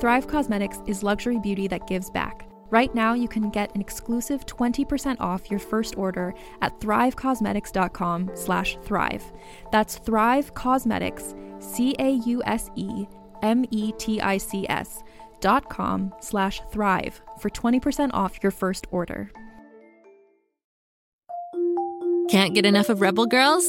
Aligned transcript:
Thrive 0.00 0.26
Causemetics 0.26 0.88
is 0.88 1.02
luxury 1.02 1.38
beauty 1.38 1.68
that 1.68 1.86
gives 1.86 2.08
back. 2.08 2.46
Right 2.70 2.94
now, 2.94 3.12
you 3.12 3.28
can 3.28 3.50
get 3.50 3.74
an 3.74 3.82
exclusive 3.82 4.46
20% 4.46 5.20
off 5.20 5.50
your 5.50 5.60
first 5.60 5.98
order 5.98 6.32
at 6.62 6.80
thrivecausemetics.com 6.80 8.30
slash 8.34 8.78
thrive. 8.82 9.22
That's 9.70 9.98
Thrive 9.98 10.54
Causemetics, 10.54 11.34
C-A-U-S-E-M-E-T-I-C-S 11.62 12.22
dot 15.40 15.68
com 15.70 16.14
slash 16.20 16.62
thrive 16.70 17.20
for 17.38 17.50
20% 17.50 18.10
off 18.14 18.38
your 18.42 18.52
first 18.52 18.86
order. 18.90 19.30
Can't 22.30 22.54
get 22.54 22.64
enough 22.64 22.88
of 22.88 23.02
Rebel 23.02 23.26
Girls? 23.26 23.68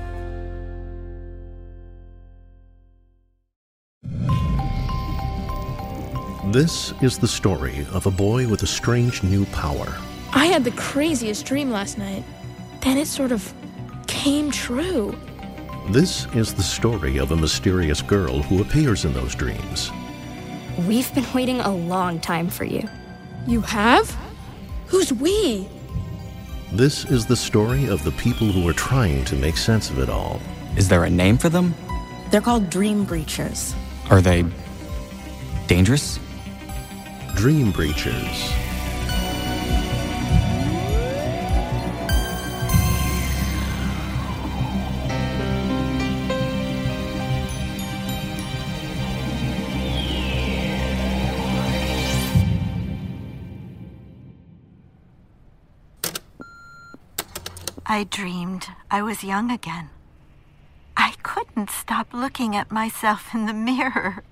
This 6.51 6.93
is 7.01 7.17
the 7.17 7.29
story 7.29 7.87
of 7.93 8.07
a 8.07 8.11
boy 8.11 8.45
with 8.45 8.61
a 8.63 8.67
strange 8.67 9.23
new 9.23 9.45
power. 9.45 9.87
I 10.33 10.47
had 10.47 10.65
the 10.65 10.71
craziest 10.71 11.45
dream 11.45 11.71
last 11.71 11.97
night. 11.97 12.25
Then 12.81 12.97
it 12.97 13.07
sort 13.07 13.31
of 13.31 13.53
came 14.07 14.51
true. 14.51 15.17
This 15.91 16.27
is 16.35 16.53
the 16.53 16.61
story 16.61 17.19
of 17.19 17.31
a 17.31 17.37
mysterious 17.37 18.01
girl 18.01 18.41
who 18.41 18.61
appears 18.61 19.05
in 19.05 19.13
those 19.13 19.33
dreams. 19.33 19.93
We've 20.85 21.13
been 21.15 21.25
waiting 21.33 21.61
a 21.61 21.73
long 21.73 22.19
time 22.19 22.49
for 22.49 22.65
you. 22.65 22.85
You 23.47 23.61
have? 23.61 24.13
Who's 24.87 25.13
we? 25.13 25.69
This 26.73 27.05
is 27.05 27.25
the 27.25 27.37
story 27.37 27.85
of 27.85 28.03
the 28.03 28.11
people 28.11 28.47
who 28.47 28.67
are 28.67 28.73
trying 28.73 29.23
to 29.23 29.37
make 29.37 29.55
sense 29.55 29.89
of 29.89 29.99
it 29.99 30.09
all. 30.09 30.41
Is 30.75 30.89
there 30.89 31.05
a 31.05 31.09
name 31.09 31.37
for 31.37 31.47
them? 31.47 31.73
They're 32.29 32.41
called 32.41 32.69
dream 32.69 33.07
breachers. 33.07 33.73
Are 34.09 34.19
they 34.19 34.43
dangerous? 35.67 36.19
Dream 37.35 37.73
Breachers. 37.73 38.51
I 57.85 58.05
dreamed 58.05 58.67
I 58.89 59.01
was 59.01 59.23
young 59.23 59.51
again. 59.51 59.89
I 60.95 61.15
couldn't 61.23 61.69
stop 61.69 62.13
looking 62.13 62.55
at 62.55 62.71
myself 62.71 63.33
in 63.33 63.47
the 63.47 63.53
mirror. 63.53 64.23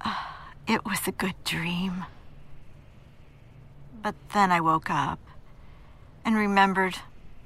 Ah, 0.00 0.33
It 0.66 0.84
was 0.84 1.06
a 1.06 1.12
good 1.12 1.34
dream. 1.44 2.06
But 4.02 4.14
then 4.32 4.50
I 4.50 4.60
woke 4.60 4.90
up 4.90 5.18
and 6.24 6.36
remembered 6.36 6.96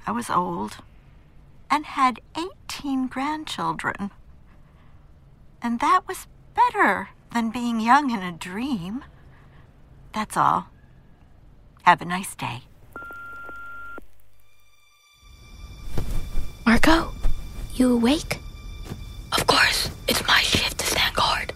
I 0.07 0.11
was 0.11 0.29
old 0.29 0.77
and 1.69 1.85
had 1.85 2.21
18 2.37 3.07
grandchildren. 3.07 4.11
And 5.61 5.79
that 5.81 6.07
was 6.07 6.27
better 6.55 7.09
than 7.33 7.51
being 7.51 7.79
young 7.79 8.09
in 8.09 8.23
a 8.23 8.31
dream. 8.31 9.03
That's 10.13 10.37
all. 10.37 10.67
Have 11.83 12.01
a 12.01 12.05
nice 12.05 12.35
day. 12.35 12.61
Marco, 16.65 17.11
you 17.73 17.93
awake? 17.93 18.39
Of 19.33 19.45
course. 19.45 19.89
It's 20.07 20.25
my 20.25 20.41
shift 20.41 20.79
to 20.79 20.85
stand 20.85 21.15
guard. 21.15 21.53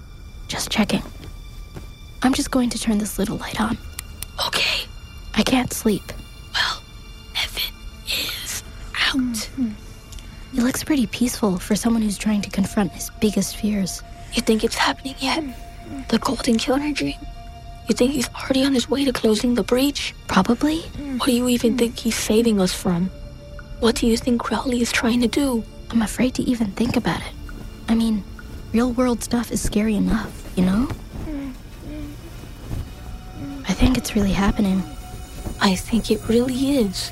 Just 0.47 0.69
checking. 0.69 1.03
I'm 2.23 2.33
just 2.33 2.51
going 2.51 2.69
to 2.69 2.79
turn 2.79 2.97
this 2.97 3.19
little 3.19 3.37
light 3.37 3.59
on. 3.59 3.77
Okay. 4.47 4.87
I 5.35 5.43
can't 5.43 5.73
sleep. 5.73 6.03
Well, 6.53 6.81
Evan 7.35 7.73
is 8.07 8.63
out. 8.95 9.15
Mm-hmm. 9.15 9.69
He 10.53 10.61
looks 10.61 10.83
pretty 10.83 11.07
peaceful 11.07 11.57
for 11.59 11.75
someone 11.75 12.01
who's 12.01 12.17
trying 12.17 12.41
to 12.41 12.49
confront 12.49 12.91
his 12.93 13.09
biggest 13.19 13.57
fears. 13.57 14.01
You 14.33 14.41
think 14.41 14.63
it's 14.63 14.75
happening 14.75 15.15
yet? 15.19 15.43
The 16.09 16.19
Golden 16.19 16.55
Kilner 16.57 16.93
dream? 16.95 17.19
You 17.89 17.95
think 17.95 18.11
he's 18.13 18.29
already 18.29 18.63
on 18.63 18.73
his 18.73 18.89
way 18.89 19.03
to 19.03 19.11
closing 19.11 19.55
the 19.55 19.63
breach? 19.63 20.15
Probably. 20.27 20.79
What 21.17 21.25
do 21.25 21.33
you 21.33 21.49
even 21.49 21.77
think 21.77 21.99
he's 21.99 22.15
saving 22.15 22.61
us 22.61 22.73
from? 22.73 23.09
What 23.79 23.95
do 23.95 24.07
you 24.07 24.15
think 24.15 24.41
Crowley 24.41 24.81
is 24.81 24.91
trying 24.91 25.19
to 25.21 25.27
do? 25.27 25.63
I'm 25.89 26.01
afraid 26.01 26.35
to 26.35 26.43
even 26.43 26.67
think 26.71 26.95
about 26.95 27.19
it. 27.19 27.33
I 27.89 27.95
mean, 27.95 28.23
real 28.71 28.93
world 28.93 29.21
stuff 29.21 29.51
is 29.51 29.61
scary 29.61 29.95
enough, 29.95 30.51
you 30.55 30.63
know? 30.63 30.87
I 33.83 33.85
think 33.85 33.97
it's 33.97 34.15
really 34.15 34.31
happening. 34.31 34.81
I 35.59 35.75
think 35.75 36.09
it 36.09 36.25
really 36.29 36.77
is. 36.77 37.11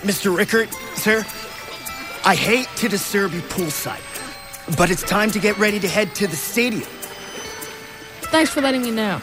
Mr. 0.00 0.34
Rickert, 0.34 0.72
sir, 0.96 1.18
I 2.24 2.34
hate 2.34 2.66
to 2.76 2.88
disturb 2.88 3.34
you 3.34 3.42
poolside, 3.42 4.00
but 4.78 4.90
it's 4.90 5.02
time 5.02 5.30
to 5.32 5.38
get 5.38 5.58
ready 5.58 5.78
to 5.80 5.86
head 5.86 6.14
to 6.14 6.26
the 6.26 6.34
stadium. 6.34 6.88
Thanks 8.32 8.50
for 8.50 8.62
letting 8.62 8.80
me 8.80 8.90
know. 8.90 9.20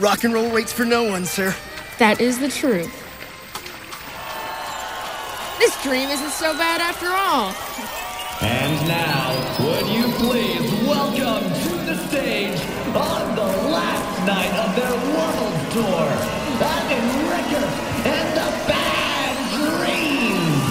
Rock 0.00 0.24
and 0.24 0.34
roll 0.34 0.50
waits 0.50 0.72
for 0.72 0.84
no 0.84 1.04
one, 1.04 1.24
sir. 1.24 1.54
That 2.00 2.20
is 2.20 2.40
the 2.40 2.48
truth. 2.48 2.90
This 5.60 5.80
dream 5.84 6.08
isn't 6.08 6.32
so 6.32 6.52
bad 6.58 6.80
after 6.80 7.06
all. 7.06 7.54
And 8.42 8.88
now, 8.88 9.31
night 14.26 14.54
of 14.54 14.70
their 14.78 14.94
world 15.10 15.54
tour. 15.74 16.06
Ivan 16.62 17.06
Ricker 17.26 17.66
and 18.06 18.28
the 18.38 18.48
Bad 18.70 19.34
Dreams. 19.50 20.62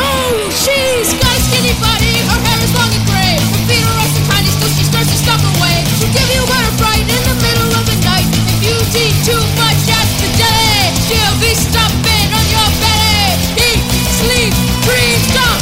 Oh, 0.00 0.32
she's 0.48 1.12
got 1.20 1.28
a 1.28 1.40
skinny 1.44 1.76
body. 1.76 2.14
Her 2.24 2.40
hair 2.40 2.60
is 2.64 2.72
long 2.72 2.88
and 2.88 3.04
gray. 3.04 3.36
Her 3.36 3.60
feet 3.68 3.84
are 3.84 3.96
rusty, 4.00 4.22
tiny, 4.32 4.48
Still, 4.48 4.72
she 4.80 4.84
starts 4.88 5.12
to 5.12 5.18
stomp 5.20 5.44
away. 5.60 5.84
She'll 6.00 6.08
give 6.08 6.24
you 6.32 6.40
a 6.40 6.48
butterfly 6.48 7.04
in 7.04 7.20
the 7.28 7.36
middle 7.44 7.68
of 7.76 7.84
the 7.84 7.98
night. 8.00 8.24
If 8.48 8.64
you 8.64 8.76
eat 8.96 9.16
too 9.28 9.42
much 9.60 9.80
yesterday, 9.84 10.88
she'll 11.04 11.36
be 11.36 11.52
stomping 11.52 12.28
on 12.32 12.46
your 12.48 12.70
belly. 12.80 13.28
Eat, 13.60 13.80
sleep, 14.24 14.52
dream, 14.88 15.18
stop. 15.28 15.60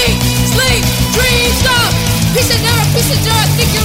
Eat, 0.00 0.16
sleep, 0.48 0.82
dream, 1.12 1.48
stop. 1.60 1.92
Piece 2.32 2.56
of 2.56 2.60
dirt, 2.64 2.86
piece 2.96 3.12
of 3.12 3.20
dirt, 3.20 3.48
think 3.60 3.68
you're 3.76 3.83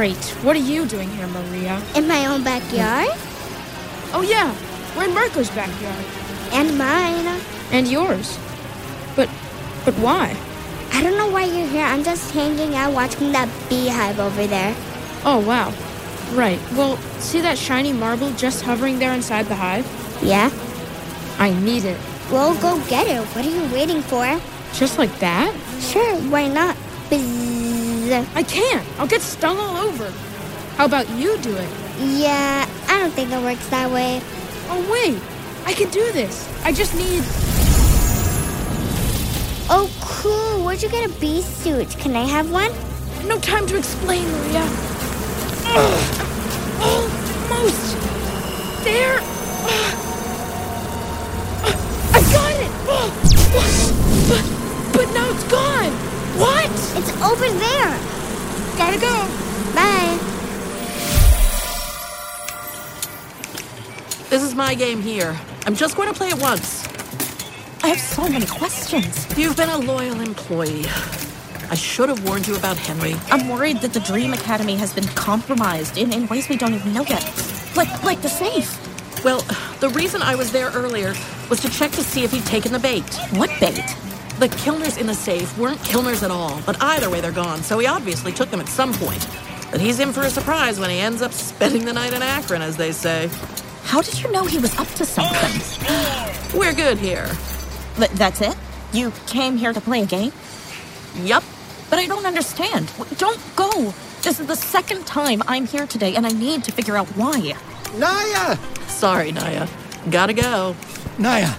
great. 0.00 0.24
What 0.42 0.56
are 0.56 0.66
you 0.72 0.86
doing 0.86 1.10
here, 1.10 1.26
Maria? 1.26 1.78
In 1.94 2.08
my 2.08 2.24
own 2.24 2.42
backyard? 2.42 3.10
Oh, 4.14 4.24
yeah. 4.26 4.48
We're 4.96 5.04
in 5.04 5.12
Marco's 5.12 5.50
backyard. 5.50 6.06
And 6.52 6.78
mine. 6.78 7.38
And 7.70 7.86
yours. 7.86 8.38
But, 9.14 9.28
but 9.84 9.92
why? 9.96 10.34
I 10.94 11.02
don't 11.02 11.18
know 11.18 11.28
why 11.28 11.44
you're 11.44 11.68
here. 11.68 11.84
I'm 11.84 12.02
just 12.02 12.32
hanging 12.32 12.74
out 12.76 12.94
watching 12.94 13.32
that 13.32 13.50
beehive 13.68 14.18
over 14.18 14.46
there. 14.46 14.74
Oh, 15.26 15.44
wow. 15.46 15.68
Right. 16.34 16.58
Well, 16.72 16.96
see 17.20 17.42
that 17.42 17.58
shiny 17.58 17.92
marble 17.92 18.32
just 18.32 18.62
hovering 18.62 19.00
there 19.00 19.12
inside 19.12 19.48
the 19.48 19.56
hive? 19.56 19.84
Yeah? 20.22 20.48
I 21.38 21.52
need 21.60 21.84
it. 21.84 21.98
Well, 22.32 22.58
go 22.62 22.82
get 22.88 23.06
it. 23.06 23.22
What 23.36 23.44
are 23.44 23.50
you 23.50 23.70
waiting 23.70 24.00
for? 24.00 24.24
Just 24.72 24.96
like 24.96 25.14
that? 25.18 25.54
Sure, 25.78 26.16
why 26.30 26.48
not? 26.48 26.74
Bzz. 28.10 28.26
I 28.34 28.42
can't. 28.42 28.84
I'll 28.98 29.06
get 29.06 29.22
stung 29.22 29.56
all 29.56 29.76
over. 29.76 30.10
How 30.76 30.84
about 30.84 31.08
you 31.10 31.38
do 31.38 31.54
it? 31.54 31.68
Yeah, 32.00 32.66
I 32.88 32.98
don't 32.98 33.12
think 33.12 33.30
it 33.30 33.40
works 33.40 33.68
that 33.68 33.88
way. 33.90 34.20
Oh, 34.68 34.82
wait. 34.90 35.22
I 35.64 35.72
can 35.74 35.90
do 35.90 36.10
this. 36.10 36.48
I 36.64 36.72
just 36.72 36.92
need. 36.96 37.22
Oh, 39.70 39.88
cool. 40.00 40.64
Where'd 40.64 40.82
you 40.82 40.88
get 40.88 41.08
a 41.08 41.20
bee 41.20 41.42
suit? 41.42 41.90
Can 41.98 42.16
I 42.16 42.24
have 42.24 42.50
one? 42.50 42.72
No 43.28 43.38
time 43.38 43.66
to 43.68 43.76
explain, 43.76 44.26
Maria. 44.32 44.66
Ugh. 45.66 46.26
Almost. 47.52 47.96
There. 48.82 49.18
Ugh. 49.70 49.94
I 52.16 52.20
got 52.34 52.54
it. 52.66 52.72
But, 54.26 54.44
but 54.96 55.14
now 55.14 55.30
it's 55.30 55.44
gone. 55.44 56.09
What? 56.40 56.70
It's 56.96 57.12
over 57.22 57.46
there. 57.58 57.98
Gotta 58.78 58.98
go. 58.98 59.12
Bye. 59.74 60.18
This 64.30 64.42
is 64.42 64.54
my 64.54 64.74
game 64.74 65.02
here. 65.02 65.38
I'm 65.66 65.76
just 65.76 65.96
going 65.96 66.08
to 66.08 66.14
play 66.14 66.28
it 66.28 66.40
once. 66.40 66.88
I 67.82 67.88
have 67.88 68.00
so 68.00 68.26
many 68.26 68.46
questions. 68.46 69.26
You've 69.36 69.54
been 69.54 69.68
a 69.68 69.76
loyal 69.76 70.18
employee. 70.20 70.86
I 71.68 71.74
should 71.74 72.08
have 72.08 72.26
warned 72.26 72.48
you 72.48 72.56
about 72.56 72.78
Henry. 72.78 73.16
I'm 73.26 73.48
worried 73.50 73.82
that 73.82 73.92
the 73.92 74.00
Dream 74.00 74.32
Academy 74.32 74.76
has 74.76 74.94
been 74.94 75.08
compromised 75.08 75.98
in, 75.98 76.10
in 76.10 76.26
ways 76.28 76.48
we 76.48 76.56
don't 76.56 76.72
even 76.72 76.94
know 76.94 77.04
yet. 77.04 77.22
Like 77.76 78.02
like 78.02 78.22
the 78.22 78.30
safe. 78.30 78.78
Well, 79.22 79.42
the 79.80 79.90
reason 79.90 80.22
I 80.22 80.36
was 80.36 80.52
there 80.52 80.70
earlier 80.70 81.12
was 81.50 81.60
to 81.60 81.68
check 81.68 81.90
to 81.92 82.02
see 82.02 82.24
if 82.24 82.32
he'd 82.32 82.46
taken 82.46 82.72
the 82.72 82.78
bait. 82.78 83.04
What 83.32 83.50
bait? 83.60 83.84
The 84.40 84.48
Kilners 84.48 84.96
in 84.96 85.06
the 85.06 85.14
safe 85.14 85.58
weren't 85.58 85.80
Kilners 85.80 86.22
at 86.22 86.30
all, 86.30 86.62
but 86.64 86.82
either 86.82 87.10
way 87.10 87.20
they're 87.20 87.30
gone, 87.30 87.62
so 87.62 87.78
he 87.78 87.86
obviously 87.86 88.32
took 88.32 88.50
them 88.50 88.58
at 88.58 88.68
some 88.68 88.94
point. 88.94 89.28
But 89.70 89.82
he's 89.82 90.00
in 90.00 90.14
for 90.14 90.22
a 90.22 90.30
surprise 90.30 90.80
when 90.80 90.88
he 90.88 90.98
ends 90.98 91.20
up 91.20 91.32
spending 91.34 91.84
the 91.84 91.92
night 91.92 92.14
in 92.14 92.22
Akron, 92.22 92.62
as 92.62 92.74
they 92.78 92.90
say. 92.90 93.28
How 93.84 94.00
did 94.00 94.18
you 94.22 94.32
know 94.32 94.46
he 94.46 94.56
was 94.56 94.74
up 94.78 94.88
to 94.94 95.04
something? 95.04 95.86
Oh, 95.90 96.52
We're 96.54 96.72
good 96.72 96.96
here. 96.96 97.28
But 97.98 98.08
that's 98.12 98.40
it? 98.40 98.56
You 98.94 99.12
came 99.26 99.58
here 99.58 99.74
to 99.74 99.80
play 99.82 100.04
a 100.04 100.06
game? 100.06 100.32
Yup. 101.16 101.44
But 101.90 101.98
I 101.98 102.06
don't 102.06 102.24
understand. 102.24 102.90
Don't 103.18 103.38
go. 103.56 103.92
This 104.22 104.40
is 104.40 104.46
the 104.46 104.56
second 104.56 105.06
time 105.06 105.42
I'm 105.48 105.66
here 105.66 105.86
today, 105.86 106.16
and 106.16 106.26
I 106.26 106.30
need 106.30 106.64
to 106.64 106.72
figure 106.72 106.96
out 106.96 107.08
why. 107.08 107.52
Naya! 107.98 108.56
Sorry, 108.88 109.32
Naya. 109.32 109.68
Gotta 110.08 110.32
go. 110.32 110.74
Naya. 111.18 111.50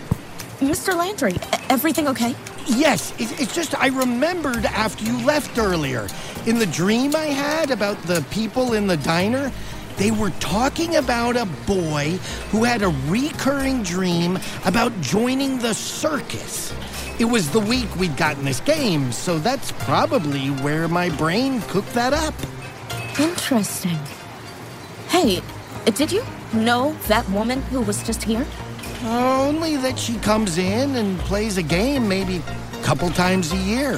Mr. 0.61 0.95
Landry, 0.95 1.35
everything 1.69 2.07
okay? 2.07 2.35
Yes, 2.67 3.13
it's 3.17 3.53
just 3.53 3.75
I 3.75 3.87
remembered 3.87 4.65
after 4.65 5.03
you 5.03 5.25
left 5.25 5.57
earlier. 5.57 6.07
In 6.45 6.59
the 6.59 6.65
dream 6.65 7.15
I 7.15 7.25
had 7.25 7.71
about 7.71 8.01
the 8.03 8.25
people 8.31 8.73
in 8.73 8.87
the 8.87 8.97
diner, 8.97 9.51
they 9.97 10.11
were 10.11 10.31
talking 10.39 10.95
about 10.95 11.35
a 11.35 11.45
boy 11.67 12.17
who 12.49 12.63
had 12.63 12.81
a 12.81 12.95
recurring 13.07 13.83
dream 13.83 14.39
about 14.65 14.99
joining 15.01 15.59
the 15.59 15.73
circus. 15.73 16.73
It 17.19 17.25
was 17.25 17.51
the 17.51 17.59
week 17.59 17.93
we'd 17.97 18.17
gotten 18.17 18.45
this 18.45 18.61
game, 18.61 19.11
so 19.11 19.37
that's 19.37 19.71
probably 19.73 20.47
where 20.47 20.87
my 20.87 21.09
brain 21.09 21.61
cooked 21.63 21.93
that 21.93 22.13
up. 22.13 22.33
Interesting. 23.19 23.99
Hey, 25.09 25.41
did 25.85 26.11
you 26.11 26.23
know 26.53 26.93
that 27.07 27.29
woman 27.29 27.61
who 27.63 27.81
was 27.81 28.01
just 28.03 28.23
here? 28.23 28.47
Only 29.03 29.77
that 29.77 29.98
she 29.98 30.18
comes 30.19 30.57
in 30.57 30.95
and 30.95 31.19
plays 31.21 31.57
a 31.57 31.63
game 31.63 32.07
maybe 32.07 32.38
a 32.38 32.83
couple 32.83 33.09
times 33.09 33.51
a 33.51 33.57
year. 33.57 33.98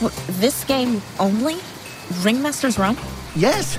What, 0.00 0.12
this 0.40 0.62
game 0.64 1.02
only? 1.18 1.56
Ringmaster's 2.22 2.78
Run? 2.78 2.96
Yes. 3.34 3.76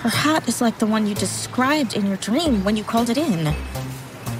Her 0.00 0.08
hat 0.08 0.48
is 0.48 0.60
like 0.62 0.78
the 0.78 0.86
one 0.86 1.06
you 1.06 1.14
described 1.14 1.94
in 1.94 2.06
your 2.06 2.16
dream 2.16 2.64
when 2.64 2.76
you 2.76 2.84
called 2.84 3.10
it 3.10 3.18
in. 3.18 3.54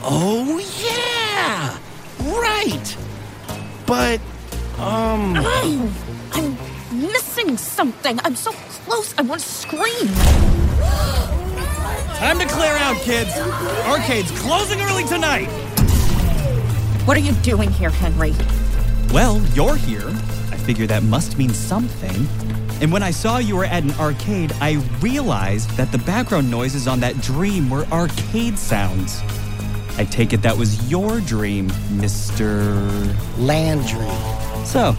Oh, 0.02 0.58
yeah! 0.82 1.76
Right! 2.24 2.96
But, 3.86 4.20
um. 4.78 5.34
Oh, 5.36 5.92
I'm 6.32 6.56
missing 7.00 7.58
something. 7.58 8.18
I'm 8.24 8.36
so 8.36 8.52
close, 8.52 9.14
I 9.18 9.22
want 9.22 9.42
to 9.42 9.48
scream. 9.48 10.08
Time 12.18 12.40
to 12.40 12.46
clear 12.46 12.72
out, 12.72 12.96
kids. 12.96 13.30
Arcade's 13.86 14.32
closing 14.40 14.80
early 14.80 15.04
tonight. 15.04 15.46
What 17.06 17.16
are 17.16 17.20
you 17.20 17.30
doing 17.42 17.70
here, 17.70 17.90
Henry? 17.90 18.34
Well, 19.12 19.40
you're 19.54 19.76
here. 19.76 20.08
I 20.50 20.56
figure 20.56 20.84
that 20.88 21.04
must 21.04 21.38
mean 21.38 21.50
something. 21.50 22.26
And 22.82 22.90
when 22.90 23.04
I 23.04 23.12
saw 23.12 23.38
you 23.38 23.54
were 23.54 23.66
at 23.66 23.84
an 23.84 23.92
arcade, 24.00 24.52
I 24.60 24.84
realized 25.00 25.70
that 25.76 25.92
the 25.92 25.98
background 25.98 26.50
noises 26.50 26.88
on 26.88 26.98
that 27.00 27.20
dream 27.20 27.70
were 27.70 27.84
arcade 27.92 28.58
sounds. 28.58 29.20
I 29.96 30.04
take 30.04 30.32
it 30.32 30.42
that 30.42 30.58
was 30.58 30.90
your 30.90 31.20
dream, 31.20 31.68
Mr. 32.00 33.14
Landry. 33.38 34.66
So, 34.66 34.96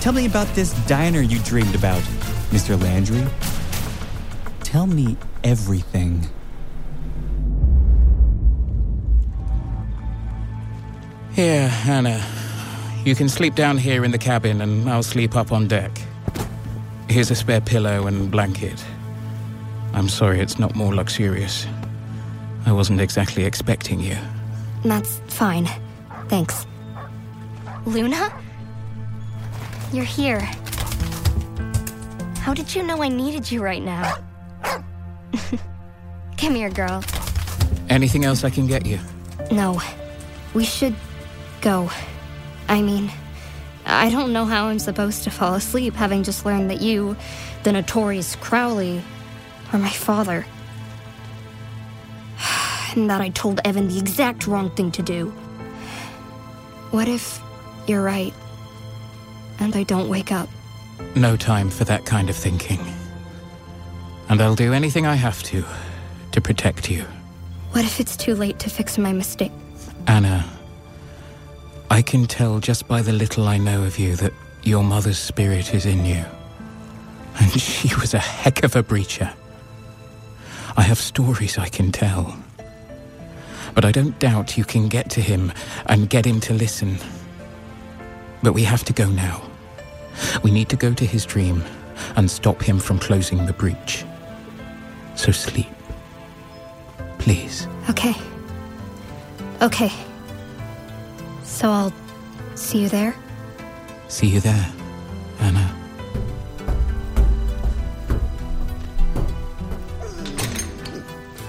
tell 0.00 0.12
me 0.12 0.26
about 0.26 0.48
this 0.56 0.72
diner 0.88 1.20
you 1.20 1.38
dreamed 1.44 1.76
about, 1.76 2.02
Mr. 2.50 2.76
Landry. 2.82 3.24
Tell 4.70 4.86
me 4.86 5.16
everything. 5.42 6.28
Here, 11.32 11.66
Hannah. 11.66 12.24
You 13.04 13.16
can 13.16 13.28
sleep 13.28 13.56
down 13.56 13.78
here 13.78 14.04
in 14.04 14.12
the 14.12 14.18
cabin, 14.18 14.60
and 14.60 14.88
I'll 14.88 15.02
sleep 15.02 15.34
up 15.34 15.50
on 15.50 15.66
deck. 15.66 15.90
Here's 17.08 17.32
a 17.32 17.34
spare 17.34 17.60
pillow 17.60 18.06
and 18.06 18.30
blanket. 18.30 18.84
I'm 19.92 20.08
sorry 20.08 20.38
it's 20.38 20.60
not 20.60 20.76
more 20.76 20.94
luxurious. 20.94 21.66
I 22.64 22.70
wasn't 22.70 23.00
exactly 23.00 23.42
expecting 23.42 23.98
you. 23.98 24.18
That's 24.84 25.18
fine. 25.26 25.68
Thanks. 26.28 26.64
Luna? 27.86 28.32
You're 29.92 30.04
here. 30.04 30.42
How 32.38 32.54
did 32.54 32.72
you 32.72 32.84
know 32.84 33.02
I 33.02 33.08
needed 33.08 33.50
you 33.50 33.64
right 33.64 33.82
now? 33.82 34.29
Come 36.36 36.54
here, 36.54 36.70
girl. 36.70 37.04
Anything 37.88 38.24
else 38.24 38.44
I 38.44 38.50
can 38.50 38.66
get 38.66 38.86
you? 38.86 38.98
No. 39.50 39.80
We 40.54 40.64
should 40.64 40.94
go. 41.60 41.90
I 42.68 42.82
mean, 42.82 43.10
I 43.86 44.10
don't 44.10 44.32
know 44.32 44.44
how 44.44 44.66
I'm 44.66 44.78
supposed 44.78 45.24
to 45.24 45.30
fall 45.30 45.54
asleep 45.54 45.94
having 45.94 46.22
just 46.22 46.46
learned 46.46 46.70
that 46.70 46.80
you, 46.80 47.16
the 47.62 47.72
notorious 47.72 48.36
Crowley, 48.36 49.02
are 49.72 49.78
my 49.78 49.90
father. 49.90 50.46
and 52.96 53.10
that 53.10 53.20
I 53.20 53.30
told 53.30 53.60
Evan 53.64 53.88
the 53.88 53.98
exact 53.98 54.46
wrong 54.46 54.70
thing 54.70 54.90
to 54.92 55.02
do. 55.02 55.30
What 56.90 57.08
if 57.08 57.40
you're 57.86 58.02
right 58.02 58.34
and 59.58 59.74
I 59.76 59.82
don't 59.84 60.08
wake 60.08 60.32
up? 60.32 60.48
No 61.14 61.36
time 61.36 61.70
for 61.70 61.84
that 61.84 62.04
kind 62.04 62.30
of 62.30 62.36
thinking. 62.36 62.78
And 64.30 64.40
I'll 64.40 64.54
do 64.54 64.72
anything 64.72 65.08
I 65.08 65.16
have 65.16 65.42
to 65.42 65.64
to 66.30 66.40
protect 66.40 66.88
you. 66.88 67.04
What 67.72 67.84
if 67.84 67.98
it's 67.98 68.16
too 68.16 68.36
late 68.36 68.60
to 68.60 68.70
fix 68.70 68.96
my 68.96 69.12
mistake? 69.12 69.50
Anna, 70.06 70.48
I 71.90 72.00
can 72.00 72.28
tell 72.28 72.60
just 72.60 72.86
by 72.86 73.02
the 73.02 73.12
little 73.12 73.48
I 73.48 73.58
know 73.58 73.82
of 73.82 73.98
you 73.98 74.14
that 74.16 74.32
your 74.62 74.84
mother's 74.84 75.18
spirit 75.18 75.74
is 75.74 75.84
in 75.84 76.04
you. 76.04 76.24
And 77.40 77.50
she 77.60 77.92
was 77.96 78.14
a 78.14 78.20
heck 78.20 78.62
of 78.62 78.76
a 78.76 78.84
breacher. 78.84 79.34
I 80.76 80.82
have 80.82 80.98
stories 80.98 81.58
I 81.58 81.68
can 81.68 81.90
tell. 81.90 82.36
But 83.74 83.84
I 83.84 83.90
don't 83.90 84.16
doubt 84.20 84.56
you 84.56 84.64
can 84.64 84.86
get 84.86 85.10
to 85.10 85.20
him 85.20 85.52
and 85.86 86.08
get 86.08 86.24
him 86.24 86.38
to 86.42 86.54
listen. 86.54 86.98
But 88.44 88.52
we 88.52 88.62
have 88.62 88.84
to 88.84 88.92
go 88.92 89.10
now. 89.10 89.42
We 90.44 90.52
need 90.52 90.68
to 90.68 90.76
go 90.76 90.94
to 90.94 91.04
his 91.04 91.26
dream 91.26 91.64
and 92.14 92.30
stop 92.30 92.62
him 92.62 92.78
from 92.78 93.00
closing 93.00 93.46
the 93.46 93.52
breach. 93.52 94.04
So 95.20 95.32
sleep. 95.32 95.66
Please. 97.18 97.68
Okay. 97.90 98.14
Okay. 99.60 99.92
So 101.44 101.68
I'll 101.68 101.92
see 102.54 102.80
you 102.80 102.88
there? 102.88 103.14
See 104.08 104.28
you 104.28 104.40
there, 104.40 104.72
Anna. 105.40 105.76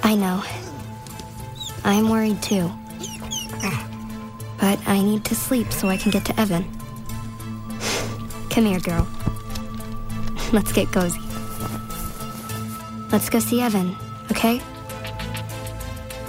I 0.04 0.16
know. 0.16 0.44
I'm 1.86 2.10
worried 2.10 2.44
too. 2.44 2.70
But 4.60 4.86
I 4.86 5.02
need 5.02 5.24
to 5.26 5.34
sleep 5.34 5.72
so 5.72 5.88
I 5.88 5.96
can 5.96 6.12
get 6.12 6.26
to 6.26 6.38
Evan. 6.38 6.66
Come 8.50 8.66
here, 8.66 8.82
girl. 8.82 9.08
Let's 10.52 10.74
get 10.74 10.92
cozy. 10.92 11.31
Let's 13.12 13.30
go 13.30 13.40
see 13.40 13.60
Evan, 13.60 13.94
okay? 14.32 14.62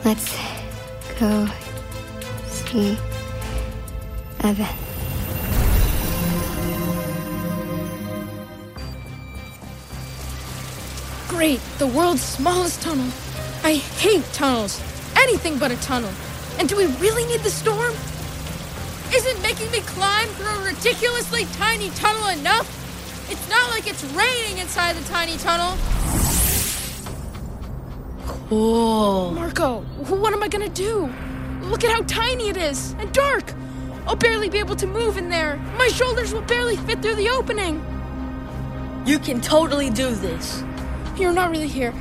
Let's 0.04 0.36
go 1.20 1.46
see 2.48 2.98
Evan. 4.40 4.66
Great, 11.28 11.60
the 11.78 11.86
world's 11.86 12.20
smallest 12.20 12.82
tunnel. 12.82 13.06
I 13.62 13.74
hate 13.74 14.24
tunnels. 14.32 14.82
Anything 15.16 15.58
but 15.58 15.70
a 15.70 15.76
tunnel. 15.82 16.10
And 16.58 16.68
do 16.68 16.76
we 16.76 16.86
really 16.96 17.24
need 17.26 17.40
the 17.40 17.50
storm? 17.50 17.94
Isn't 19.14 19.40
making 19.40 19.70
me 19.70 19.80
climb 19.82 20.26
through 20.30 20.48
a 20.48 20.64
ridiculously 20.64 21.44
tiny 21.52 21.90
tunnel 21.90 22.26
enough? 22.28 22.66
It's 23.30 23.48
not 23.48 23.70
like 23.70 23.86
it's 23.86 24.02
raining 24.14 24.58
inside 24.58 24.96
the 24.96 25.04
tiny 25.04 25.36
tunnel. 25.36 25.78
Cool. 28.52 29.30
Marco, 29.30 29.80
what 29.80 30.34
am 30.34 30.42
I 30.42 30.48
gonna 30.48 30.68
do? 30.68 31.10
Look 31.62 31.84
at 31.84 31.90
how 31.90 32.02
tiny 32.02 32.50
it 32.50 32.58
is 32.58 32.94
and 32.98 33.10
dark. 33.10 33.54
I'll 34.06 34.14
barely 34.14 34.50
be 34.50 34.58
able 34.58 34.76
to 34.76 34.86
move 34.86 35.16
in 35.16 35.30
there. 35.30 35.56
My 35.78 35.88
shoulders 35.88 36.34
will 36.34 36.42
barely 36.42 36.76
fit 36.76 37.00
through 37.00 37.14
the 37.14 37.30
opening. 37.30 37.82
You 39.06 39.18
can 39.18 39.40
totally 39.40 39.88
do 39.88 40.14
this. 40.14 40.62
You're 41.16 41.32
not 41.32 41.50
really 41.50 41.66
here. 41.66 41.94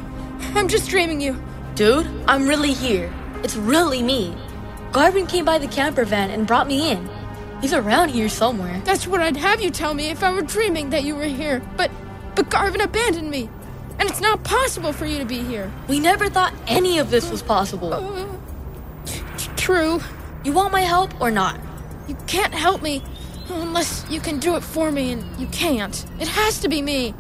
I'm 0.54 0.68
just 0.68 0.90
dreaming 0.90 1.22
you. 1.22 1.42
Dude, 1.76 2.06
I'm 2.28 2.46
really 2.50 2.74
here. 2.74 3.14
It's 3.44 3.56
really 3.56 4.04
me. 4.04 4.36
Garvin 4.92 5.28
came 5.28 5.46
by 5.46 5.58
the 5.58 5.70
camper 5.70 6.04
van 6.04 6.32
and 6.32 6.46
brought 6.46 6.68
me 6.68 6.92
in. 6.92 7.10
He's 7.62 7.72
around 7.72 8.10
here 8.10 8.28
somewhere. 8.28 8.82
That's 8.84 9.08
what 9.08 9.22
I'd 9.22 9.38
have 9.38 9.62
you 9.62 9.70
tell 9.70 9.94
me 9.94 10.10
if 10.10 10.22
I 10.22 10.34
were 10.34 10.42
dreaming 10.42 10.90
that 10.90 11.06
you 11.06 11.16
were 11.16 11.24
here. 11.24 11.62
But 11.78 11.92
but 12.36 12.50
Garvin 12.50 12.82
abandoned 12.82 13.32
me. 13.32 13.50
And 14.02 14.10
it's 14.10 14.20
not 14.20 14.44
possible 14.44 14.94
for 14.94 15.06
you 15.06 15.20
to 15.20 15.26
be 15.26 15.44
here. 15.44 15.72
We 15.88 16.00
never 16.00 16.28
thought 16.28 16.56
any 16.66 16.98
of 16.98 17.12
this 17.12 17.30
was 17.30 17.44
possible. 17.44 17.94
Uh, 17.94 18.26
true. 19.56 20.02
You 20.44 20.54
want 20.54 20.72
my 20.72 20.82
help 20.82 21.22
or 21.22 21.30
not? 21.30 21.60
You 22.08 22.18
can't 22.26 22.52
help 22.52 22.82
me 22.82 23.04
unless 23.48 24.04
you 24.10 24.20
can 24.20 24.40
do 24.40 24.56
it 24.56 24.64
for 24.64 24.92
me, 24.92 25.12
and 25.12 25.40
you 25.40 25.46
can't. 25.50 26.04
It 26.20 26.28
has 26.30 26.60
to 26.62 26.68
be 26.68 26.82
me. 26.82 27.12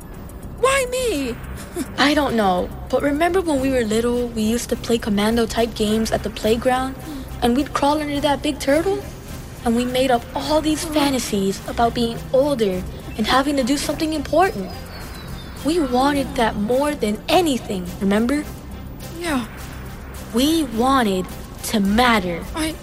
Why 0.60 0.88
me? 0.90 1.36
I 2.00 2.16
don't 2.16 2.36
know, 2.36 2.68
but 2.90 3.04
remember 3.04 3.42
when 3.42 3.62
we 3.62 3.70
were 3.70 3.84
little, 3.84 4.30
we 4.30 4.42
used 4.42 4.70
to 4.70 4.76
play 4.76 4.98
commando 4.98 5.46
type 5.46 5.76
games 5.76 6.12
at 6.12 6.24
the 6.24 6.32
playground, 6.32 6.96
and 7.44 7.56
we'd 7.56 7.76
crawl 7.76 8.00
under 8.02 8.20
that 8.22 8.42
big 8.42 8.60
turtle? 8.60 9.04
And 9.66 9.76
we 9.76 9.86
made 9.86 10.10
up 10.10 10.24
all 10.34 10.62
these 10.62 10.84
fantasies 10.84 11.62
about 11.70 11.94
being 11.94 12.18
older 12.34 12.82
and 13.20 13.28
having 13.28 13.56
to 13.58 13.64
do 13.64 13.78
something 13.78 14.14
important. 14.14 14.72
We 15.65 15.80
wanted 15.80 16.36
that 16.36 16.56
more 16.56 16.96
than 16.96 17.22
anything, 17.30 17.86
remember? 18.00 18.44
Yeah. 19.20 19.46
We 20.34 20.63
wanted 20.63 21.25
to 21.65 21.80
matter. 21.80 22.44
I. 22.56 22.75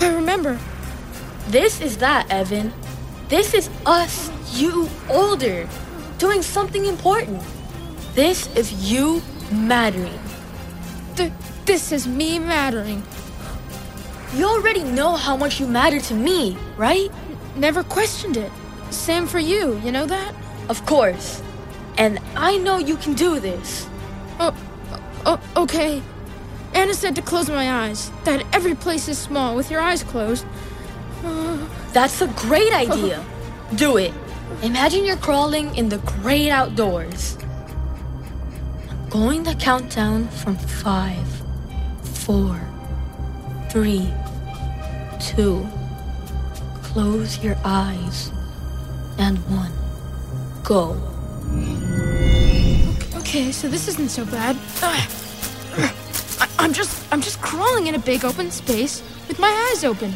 I 0.00 0.08
remember. 0.08 0.58
This 1.48 1.80
is 1.80 1.98
that, 1.98 2.30
Evan. 2.30 2.72
This 3.28 3.54
is 3.54 3.70
us, 3.86 4.30
you 4.52 4.88
older, 5.08 5.68
doing 6.18 6.42
something 6.42 6.84
important. 6.84 7.42
This 8.14 8.54
is 8.56 8.90
you 8.90 9.22
mattering. 9.52 10.18
Th- 11.16 11.32
this 11.64 11.92
is 11.92 12.06
me 12.06 12.38
mattering. 12.38 13.02
You 14.34 14.46
already 14.46 14.82
know 14.82 15.16
how 15.16 15.36
much 15.36 15.60
you 15.60 15.66
matter 15.66 16.00
to 16.00 16.14
me, 16.14 16.56
right? 16.76 17.10
Never 17.56 17.82
questioned 17.84 18.36
it. 18.36 18.50
Same 18.90 19.26
for 19.26 19.38
you, 19.38 19.78
you 19.84 19.92
know 19.92 20.06
that? 20.06 20.34
Of 20.68 20.84
course. 20.86 21.42
And 21.98 22.18
I 22.36 22.58
know 22.58 22.78
you 22.78 22.96
can 22.96 23.14
do 23.14 23.38
this. 23.38 23.86
Oh, 24.40 24.54
oh 25.26 25.40
okay. 25.56 26.02
Anna 26.74 26.94
said 26.94 27.14
to 27.16 27.22
close 27.22 27.50
my 27.50 27.70
eyes, 27.70 28.10
that 28.24 28.44
every 28.52 28.74
place 28.74 29.08
is 29.08 29.18
small 29.18 29.54
with 29.54 29.70
your 29.70 29.80
eyes 29.80 30.02
closed. 30.02 30.46
Uh, 31.22 31.68
That's 31.92 32.20
a 32.22 32.28
great 32.28 32.72
idea. 32.72 33.24
do 33.74 33.96
it. 33.98 34.12
Imagine 34.62 35.04
you're 35.04 35.16
crawling 35.16 35.74
in 35.76 35.88
the 35.88 35.98
great 35.98 36.50
outdoors. 36.50 37.36
I'm 38.88 39.08
going 39.08 39.44
to 39.44 39.54
count 39.54 39.94
down 39.94 40.28
from 40.28 40.56
five, 40.56 41.26
four, 42.02 42.60
three, 43.70 44.08
two. 45.20 45.66
Close 46.82 47.42
your 47.42 47.56
eyes. 47.64 48.30
And 49.18 49.38
one. 49.50 49.72
Go. 50.64 51.11
Okay, 53.32 53.50
so 53.50 53.66
this 53.66 53.88
isn't 53.88 54.10
so 54.10 54.26
bad. 54.26 54.56
Uh, 54.82 55.06
I, 56.38 56.48
I'm 56.58 56.74
just 56.74 57.10
I'm 57.10 57.22
just 57.22 57.40
crawling 57.40 57.86
in 57.86 57.94
a 57.94 57.98
big 57.98 58.26
open 58.26 58.50
space 58.50 59.00
with 59.26 59.38
my 59.38 59.48
eyes 59.70 59.84
open. 59.84 60.12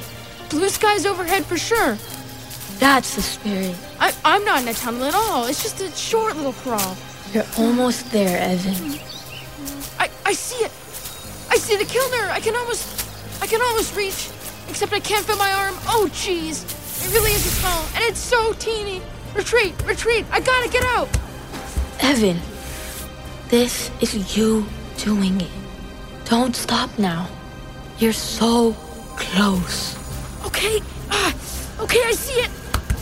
Blue 0.50 0.68
skies 0.68 1.06
overhead 1.06 1.46
for 1.46 1.56
sure. 1.56 1.96
That's 2.78 3.16
the 3.16 3.22
spirit. 3.22 3.74
I, 3.98 4.12
I'm 4.22 4.44
not 4.44 4.60
in 4.60 4.68
a 4.68 4.74
tunnel 4.74 5.04
at 5.04 5.14
all. 5.14 5.46
It's 5.46 5.62
just 5.62 5.80
a 5.80 5.90
short 5.92 6.36
little 6.36 6.52
crawl. 6.52 6.94
You're 7.32 7.46
almost 7.56 8.12
there, 8.12 8.38
Evan. 8.38 9.00
I, 9.98 10.10
I 10.26 10.34
see 10.34 10.62
it. 10.62 10.70
I 11.50 11.56
see 11.56 11.78
the 11.78 11.86
killer. 11.86 12.28
I 12.30 12.40
can 12.40 12.54
almost 12.54 12.84
I 13.42 13.46
can 13.46 13.62
almost 13.62 13.96
reach. 13.96 14.28
Except 14.68 14.92
I 14.92 15.00
can't 15.00 15.24
feel 15.24 15.38
my 15.38 15.52
arm. 15.54 15.74
Oh 15.86 16.06
jeez. 16.12 16.64
It 17.02 17.14
really 17.14 17.32
is 17.32 17.46
a 17.46 17.48
small. 17.48 17.82
And 17.94 18.04
it's 18.04 18.20
so 18.20 18.52
teeny. 18.52 19.00
Retreat, 19.34 19.74
retreat. 19.86 20.26
I 20.30 20.40
gotta 20.40 20.68
get 20.68 20.84
out. 20.84 21.08
Evan, 22.00 22.42
this 23.48 23.90
is 24.00 24.36
you 24.36 24.66
doing 24.98 25.40
it. 25.40 25.50
Don't 26.24 26.54
stop 26.56 26.90
now. 26.98 27.28
You're 27.98 28.12
so 28.12 28.72
close. 29.16 29.96
Okay, 30.46 30.80
uh, 31.10 31.32
okay, 31.80 32.00
I 32.04 32.12
see 32.12 32.40
it. 32.40 32.50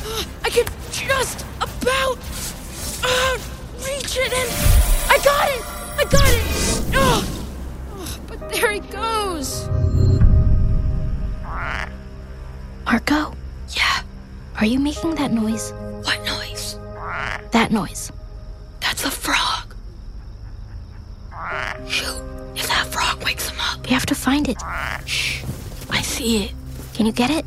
Uh, 0.07 0.25
I 0.45 0.51
can 0.51 0.67
just 0.91 1.45
about 1.57 2.19
uh, 3.03 3.39
reach 3.87 4.17
it, 4.17 4.33
and 4.33 4.51
I 5.11 5.19
got 5.25 5.49
it. 5.51 5.63
I 5.99 6.05
got 6.05 6.29
it. 6.29 6.45
Oh, 6.95 7.47
oh, 7.97 8.19
but 8.27 8.51
there 8.51 8.73
it 8.73 8.91
goes. 8.91 9.69
Marco? 12.95 13.35
Yeah. 13.71 14.03
Are 14.61 14.67
you 14.67 14.79
making 14.79 15.17
that 15.17 15.33
noise? 15.33 15.73
What 16.05 16.25
noise? 16.25 16.79
That 17.51 17.73
noise. 17.73 18.13
That's 18.81 19.05
a 19.05 19.11
frog. 19.11 19.54
Shoot, 21.89 22.23
if 22.55 22.67
that 22.69 22.87
frog 22.87 23.23
wakes 23.25 23.49
him 23.51 23.59
up. 23.61 23.83
We 23.87 23.91
have 23.91 24.07
to 24.07 24.15
find 24.15 24.49
it. 24.49 24.57
Shh, 25.05 25.43
I 25.91 26.01
see 26.03 26.45
it. 26.45 26.53
Can 26.95 27.07
you 27.07 27.13
get 27.13 27.31
it? 27.31 27.45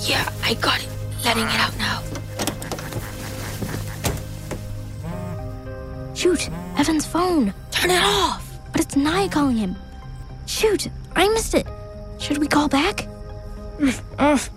Yeah, 0.00 0.28
I 0.42 0.54
got 0.54 0.82
it. 0.82 0.88
Letting 1.24 1.44
it 1.44 1.58
out 1.58 1.76
now. 1.78 2.02
Shoot, 6.14 6.48
Evan's 6.76 7.06
phone. 7.06 7.52
Turn 7.70 7.90
it 7.90 8.02
off. 8.02 8.42
But 8.72 8.80
it's 8.80 8.96
Nia 8.96 9.28
calling 9.28 9.56
him. 9.56 9.76
Shoot, 10.46 10.88
I 11.14 11.28
missed 11.28 11.54
it. 11.54 11.66
Should 12.18 12.38
we 12.38 12.46
call 12.46 12.68
back? 12.68 13.06
what 13.78 14.48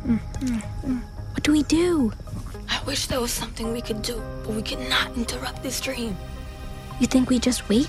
do 1.43 1.51
we 1.51 1.63
do? 1.63 2.12
I 2.69 2.81
wish 2.86 3.07
there 3.07 3.19
was 3.19 3.31
something 3.31 3.74
we 3.74 3.81
could 3.81 4.01
do, 4.01 4.21
but 4.43 4.53
we 4.55 4.62
cannot 4.62 5.15
interrupt 5.17 5.62
this 5.63 5.81
dream. 5.81 6.15
You 7.00 7.08
think 7.08 7.29
we 7.29 7.39
just 7.39 7.68
wait? 7.70 7.88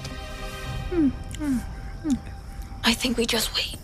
Hmm, 0.91 1.09
hmm, 1.39 1.57
hmm. 1.59 2.15
I 2.85 2.95
think 2.95 3.17
we 3.17 3.27
just 3.27 3.55
wait. 3.57 3.77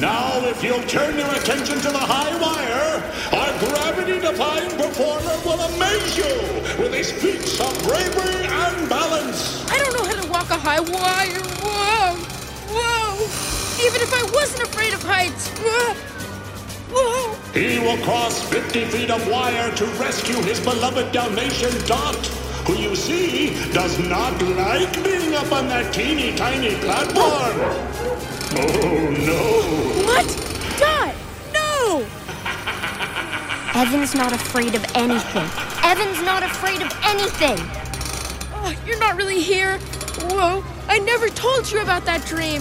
Now, 0.00 0.40
if 0.46 0.64
you'll 0.64 0.82
turn 0.84 1.16
your 1.16 1.30
attention 1.34 1.78
to 1.78 1.90
the 1.90 1.98
high 1.98 2.34
wire, 2.40 3.02
our 3.38 3.58
gravity-defying 3.60 4.70
performer 4.76 5.36
will 5.44 5.60
amaze 5.60 6.16
you 6.16 6.82
with 6.82 6.94
his 6.94 7.12
feats 7.12 7.60
of 7.60 7.70
bravery 7.84 8.46
and 8.46 8.88
balance. 8.88 9.64
I 9.70 9.78
don't 9.78 9.92
know 9.92 10.04
how 10.04 10.20
to 10.22 10.28
walk 10.28 10.50
a 10.50 10.58
high 10.58 10.80
wire. 10.80 11.42
Whoa, 11.62 12.16
whoa. 12.74 13.86
Even 13.86 14.00
if 14.00 14.12
I 14.12 14.22
wasn't 14.32 14.62
afraid 14.68 14.94
of 14.94 15.02
heights. 15.02 15.50
Whoa. 15.60 15.94
Whoa. 16.90 17.39
He 17.52 17.80
will 17.80 17.98
cross 18.04 18.48
50 18.48 18.84
feet 18.86 19.10
of 19.10 19.26
wire 19.28 19.74
to 19.74 19.84
rescue 19.98 20.40
his 20.42 20.60
beloved 20.60 21.10
Dalmatian 21.10 21.84
Dot, 21.84 22.14
who 22.66 22.74
you 22.76 22.94
see 22.94 23.50
does 23.72 23.98
not 24.08 24.40
like 24.40 24.92
being 25.02 25.34
up 25.34 25.50
on 25.50 25.66
that 25.68 25.92
teeny 25.92 26.34
tiny 26.36 26.76
platform. 26.76 27.58
Oh 28.54 29.10
no. 29.26 29.42
What? 30.06 30.26
Dot! 30.78 31.14
No! 31.52 32.06
Evan's 33.74 34.14
not 34.14 34.32
afraid 34.32 34.76
of 34.76 34.84
anything. 34.94 35.48
Evan's 35.82 36.22
not 36.22 36.44
afraid 36.44 36.82
of 36.82 36.92
anything. 37.04 37.58
Oh, 38.54 38.72
you're 38.86 39.00
not 39.00 39.16
really 39.16 39.40
here. 39.40 39.78
Whoa, 40.30 40.64
I 40.86 40.98
never 41.00 41.28
told 41.28 41.70
you 41.72 41.80
about 41.82 42.04
that 42.04 42.24
dream. 42.26 42.60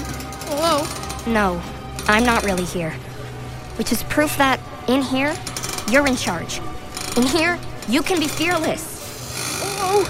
Whoa. 0.49 1.31
No, 1.31 1.61
I'm 2.07 2.25
not 2.25 2.43
really 2.43 2.65
here. 2.65 2.91
Which 3.77 3.91
is 3.91 4.01
proof 4.03 4.35
that, 4.37 4.59
in 4.89 5.03
here, 5.03 5.35
you're 5.91 6.07
in 6.07 6.15
charge. 6.15 6.59
In 7.15 7.23
here, 7.23 7.59
you 7.87 8.01
can 8.01 8.19
be 8.19 8.27
fearless. 8.27 9.61
Oh, 9.81 10.03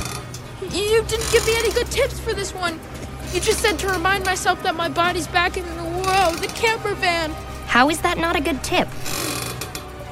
you 0.61 1.03
didn't 1.03 1.31
give 1.31 1.45
me 1.45 1.57
any 1.57 1.71
good 1.71 1.87
tips 1.87 2.17
for 2.17 2.33
this 2.33 2.53
one. 2.53 2.79
You 3.33 3.41
just 3.41 3.59
said 3.59 3.77
to 3.79 3.87
remind 3.87 4.25
myself 4.25 4.63
that 4.63 4.75
my 4.75 4.87
body's 4.87 5.27
back 5.27 5.57
in 5.57 5.65
the 5.65 5.83
whoa, 5.83 6.33
the 6.35 6.47
camper 6.47 6.93
van. 6.95 7.31
How 7.67 7.89
is 7.89 7.99
that 8.01 8.17
not 8.17 8.37
a 8.37 8.41
good 8.41 8.63
tip? 8.63 8.87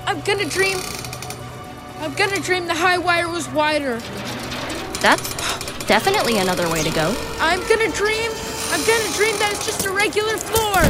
I'm 0.05 0.19
gonna 0.21 0.45
dream. 0.45 0.77
I'm 1.99 2.13
gonna 2.13 2.39
dream 2.41 2.67
the 2.67 2.75
high 2.75 2.97
wire 2.97 3.29
was 3.29 3.49
wider. 3.49 3.99
That's 4.99 5.33
definitely 5.87 6.39
another 6.39 6.69
way 6.69 6.83
to 6.83 6.91
go. 6.91 7.15
I'm 7.39 7.61
gonna 7.69 7.91
dream. 7.91 8.31
I'm 8.71 8.83
gonna 8.85 9.13
dream 9.15 9.39
that 9.39 9.51
it's 9.53 9.65
just 9.65 9.85
a 9.85 9.91
regular 9.91 10.37
floor. 10.37 10.81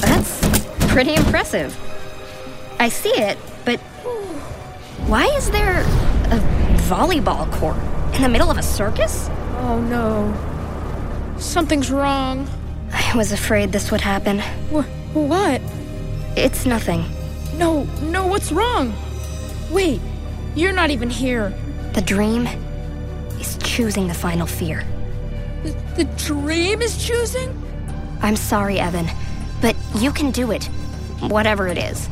That's 0.00 0.38
pretty 0.92 1.14
impressive. 1.14 1.74
I 2.82 2.88
see 2.88 3.10
it, 3.10 3.38
but 3.64 3.78
why 5.06 5.26
is 5.36 5.52
there 5.52 5.82
a 5.82 6.38
volleyball 6.90 7.48
court 7.52 7.76
in 8.12 8.22
the 8.22 8.28
middle 8.28 8.50
of 8.50 8.58
a 8.58 8.62
circus? 8.64 9.28
Oh 9.58 9.80
no. 9.80 11.36
Something's 11.38 11.92
wrong. 11.92 12.48
I 12.90 13.16
was 13.16 13.30
afraid 13.30 13.70
this 13.70 13.92
would 13.92 14.00
happen. 14.00 14.40
Wh- 14.72 15.14
what? 15.14 15.60
It's 16.36 16.66
nothing. 16.66 17.04
No, 17.54 17.84
no, 18.02 18.26
what's 18.26 18.50
wrong? 18.50 18.92
Wait, 19.70 20.00
you're 20.56 20.72
not 20.72 20.90
even 20.90 21.08
here. 21.08 21.54
The 21.92 22.00
dream 22.02 22.48
is 23.38 23.58
choosing 23.58 24.08
the 24.08 24.14
final 24.14 24.48
fear. 24.48 24.84
The, 25.62 25.70
the 25.98 26.04
dream 26.16 26.82
is 26.82 26.96
choosing? 26.96 27.48
I'm 28.22 28.34
sorry, 28.34 28.80
Evan, 28.80 29.06
but 29.60 29.76
you 29.94 30.10
can 30.10 30.32
do 30.32 30.50
it. 30.50 30.64
Whatever 31.20 31.68
it 31.68 31.78
is. 31.78 32.08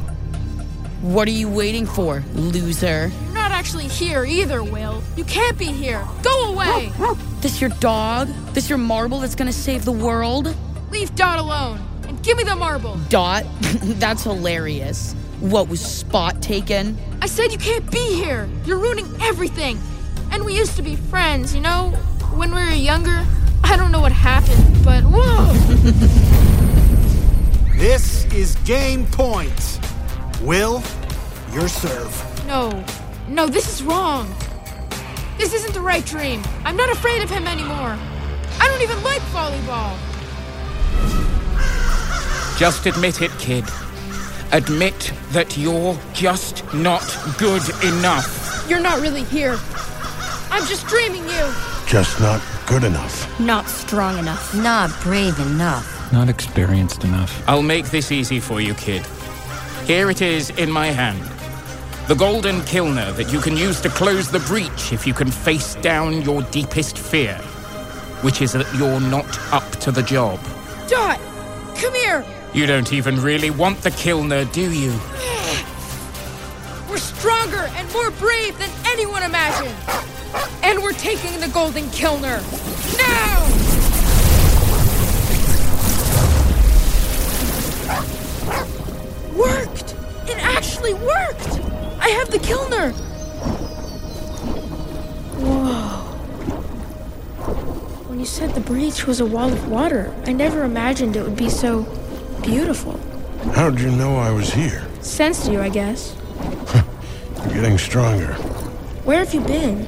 What 1.00 1.26
are 1.28 1.33
you 1.33 1.49
waiting 1.49 1.87
for, 1.87 2.23
loser? 2.35 3.11
You're 3.25 3.33
not 3.33 3.52
actually 3.52 3.88
here 3.88 4.25
either, 4.25 4.62
Will. 4.62 5.02
You 5.16 5.25
can't 5.25 5.57
be 5.57 5.66
here. 5.66 6.07
Go 6.23 6.52
away! 6.52 6.92
This 7.40 7.59
your 7.59 7.71
dog? 7.71 8.28
This 8.52 8.69
your 8.69 8.76
marble 8.76 9.19
that's 9.19 9.35
gonna 9.35 9.50
save 9.50 9.87
the 9.87 9.92
world? 9.92 10.54
Leave 10.91 11.15
Dot 11.15 11.39
alone 11.39 11.80
and 12.06 12.23
give 12.23 12.36
me 12.36 12.45
the 12.45 12.54
marble. 12.54 12.99
Dot? 13.08 13.45
that's 13.60 14.25
hilarious. 14.25 15.15
What 15.41 15.69
was 15.69 15.80
Spot 15.80 16.43
taken? 16.43 16.99
I 17.23 17.26
said 17.26 17.50
you 17.50 17.56
can't 17.56 17.91
be 17.91 18.15
here. 18.23 18.47
You're 18.67 18.78
ruining 18.78 19.08
everything. 19.23 19.80
And 20.32 20.45
we 20.45 20.54
used 20.54 20.76
to 20.76 20.82
be 20.82 20.97
friends, 20.97 21.54
you 21.54 21.63
know? 21.63 21.93
When 22.34 22.54
we 22.54 22.60
were 22.60 22.73
younger. 22.73 23.25
I 23.65 23.76
don't 23.78 23.91
know 23.91 24.00
what 24.00 24.13
happened, 24.13 24.84
but 24.84 25.02
whoa! 25.04 26.47
This 27.80 28.26
is 28.34 28.56
game 28.67 29.06
point. 29.06 29.80
Will, 30.42 30.82
your 31.52 31.68
serve. 31.68 32.46
No, 32.46 32.84
no, 33.28 33.46
this 33.46 33.68
is 33.68 33.82
wrong. 33.82 34.26
This 35.36 35.52
isn't 35.52 35.74
the 35.74 35.80
right 35.80 36.04
dream. 36.04 36.42
I'm 36.64 36.76
not 36.76 36.90
afraid 36.90 37.22
of 37.22 37.28
him 37.28 37.46
anymore. 37.46 37.96
I 38.58 38.66
don't 38.68 38.82
even 38.82 39.02
like 39.02 39.20
volleyball. 39.32 39.96
Just 42.58 42.86
admit 42.86 43.20
it, 43.22 43.30
kid. 43.38 43.64
Admit 44.52 45.12
that 45.30 45.56
you're 45.56 45.98
just 46.12 46.64
not 46.72 47.04
good 47.38 47.62
enough. 47.84 48.66
You're 48.68 48.80
not 48.80 49.00
really 49.00 49.24
here. 49.24 49.58
I'm 50.50 50.66
just 50.66 50.86
dreaming 50.86 51.24
you. 51.24 51.54
Just 51.86 52.18
not 52.20 52.42
good 52.66 52.84
enough. 52.84 53.40
Not 53.40 53.68
strong 53.68 54.18
enough. 54.18 54.54
Not 54.54 54.90
brave 55.02 55.38
enough. 55.38 56.12
Not 56.12 56.28
experienced 56.28 57.04
enough. 57.04 57.42
I'll 57.48 57.62
make 57.62 57.86
this 57.86 58.10
easy 58.10 58.40
for 58.40 58.60
you, 58.60 58.74
kid. 58.74 59.06
Here 59.90 60.08
it 60.08 60.22
is 60.22 60.50
in 60.50 60.70
my 60.70 60.86
hand. 60.86 61.20
The 62.06 62.14
golden 62.14 62.60
Kilner 62.60 63.12
that 63.16 63.32
you 63.32 63.40
can 63.40 63.56
use 63.56 63.80
to 63.80 63.88
close 63.88 64.30
the 64.30 64.38
breach 64.38 64.92
if 64.92 65.04
you 65.04 65.12
can 65.12 65.32
face 65.32 65.74
down 65.74 66.22
your 66.22 66.42
deepest 66.42 66.96
fear, 66.96 67.34
which 68.22 68.40
is 68.40 68.52
that 68.52 68.72
you're 68.76 69.00
not 69.00 69.26
up 69.52 69.68
to 69.80 69.90
the 69.90 70.04
job. 70.04 70.38
Dot, 70.86 71.18
come 71.74 71.92
here. 71.92 72.24
You 72.54 72.66
don't 72.66 72.92
even 72.92 73.20
really 73.20 73.50
want 73.50 73.78
the 73.82 73.90
Kilner, 73.90 74.44
do 74.52 74.70
you? 74.70 74.92
We're 76.88 76.98
stronger 76.98 77.68
and 77.74 77.92
more 77.92 78.12
brave 78.12 78.56
than 78.60 78.70
anyone 78.86 79.24
imagined. 79.24 79.74
And 80.62 80.80
we're 80.84 80.92
taking 80.92 81.40
the 81.40 81.48
golden 81.48 81.86
Kilner. 81.86 82.38
Now! 82.96 83.79
Actually 90.80 90.95
worked! 90.95 91.60
I 92.00 92.08
have 92.08 92.30
the 92.30 92.38
Kilner! 92.38 92.93
Whoa. 95.36 95.99
When 98.08 98.19
you 98.19 98.25
said 98.25 98.54
the 98.54 98.60
breach 98.60 99.06
was 99.06 99.21
a 99.21 99.26
wall 99.26 99.52
of 99.52 99.69
water, 99.69 100.14
I 100.26 100.32
never 100.32 100.64
imagined 100.64 101.16
it 101.16 101.23
would 101.23 101.36
be 101.36 101.50
so 101.50 101.82
beautiful. 102.43 102.99
How'd 103.52 103.78
you 103.78 103.90
know 103.90 104.16
I 104.16 104.30
was 104.30 104.52
here? 104.52 104.86
Sensed 105.02 105.50
you, 105.50 105.60
I 105.60 105.69
guess. 105.69 106.16
You're 107.45 107.62
getting 107.62 107.78
stronger. 107.78 108.32
Where 109.04 109.19
have 109.19 109.34
you 109.34 109.40
been? 109.40 109.86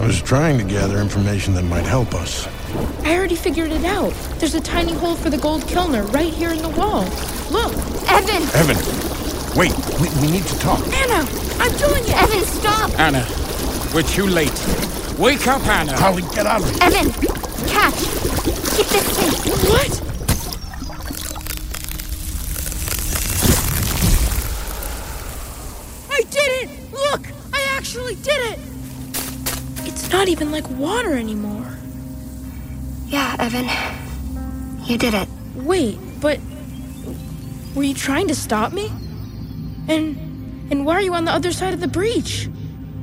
I 0.00 0.06
was 0.06 0.20
trying 0.20 0.58
to 0.58 0.64
gather 0.64 0.98
information 0.98 1.54
that 1.54 1.64
might 1.64 1.86
help 1.86 2.14
us. 2.14 2.48
I 3.04 3.16
already 3.16 3.36
figured 3.36 3.70
it 3.70 3.84
out. 3.84 4.12
There's 4.38 4.54
a 4.54 4.60
tiny 4.60 4.94
hole 4.94 5.14
for 5.14 5.30
the 5.30 5.38
gold 5.38 5.62
Kilner 5.62 6.12
right 6.12 6.32
here 6.32 6.50
in 6.50 6.58
the 6.58 6.70
wall. 6.70 7.04
Look! 7.50 7.72
Evan! 8.08 8.42
Evan! 8.54 8.97
Wait, 9.56 9.72
we, 10.00 10.08
we 10.20 10.30
need 10.30 10.44
to 10.44 10.58
talk. 10.58 10.86
Anna! 10.88 11.26
I'm 11.58 11.76
doing 11.76 12.04
it! 12.04 12.22
Evan, 12.22 12.44
stop! 12.44 12.90
Anna, 12.98 13.26
we're 13.92 14.02
too 14.02 14.26
late. 14.26 14.52
Wake 15.18 15.46
up, 15.48 15.66
Anna! 15.66 15.96
Holly, 15.96 16.22
get 16.34 16.46
out 16.46 16.62
of 16.62 16.70
here! 16.70 16.78
Evan! 16.82 17.10
Catch! 17.66 17.98
Keep 18.76 18.86
this 18.86 19.06
safe! 19.16 19.34
What? 19.68 20.02
I 26.10 26.22
did 26.30 26.50
it! 26.62 26.92
Look! 26.92 27.26
I 27.52 27.66
actually 27.76 28.14
did 28.16 28.52
it! 28.52 28.58
It's 29.86 30.10
not 30.12 30.28
even 30.28 30.52
like 30.52 30.68
water 30.70 31.14
anymore. 31.14 31.66
Yeah, 33.08 33.34
Evan. 33.40 33.68
You 34.84 34.98
did 34.98 35.14
it. 35.14 35.28
Wait, 35.56 35.98
but 36.20 36.38
were 37.74 37.82
you 37.82 37.94
trying 37.94 38.28
to 38.28 38.34
stop 38.34 38.72
me? 38.72 38.90
And 39.88 40.16
and 40.70 40.84
why 40.84 40.94
are 40.94 41.00
you 41.00 41.14
on 41.14 41.24
the 41.24 41.32
other 41.32 41.50
side 41.52 41.72
of 41.72 41.80
the 41.80 41.88
breach? 41.88 42.48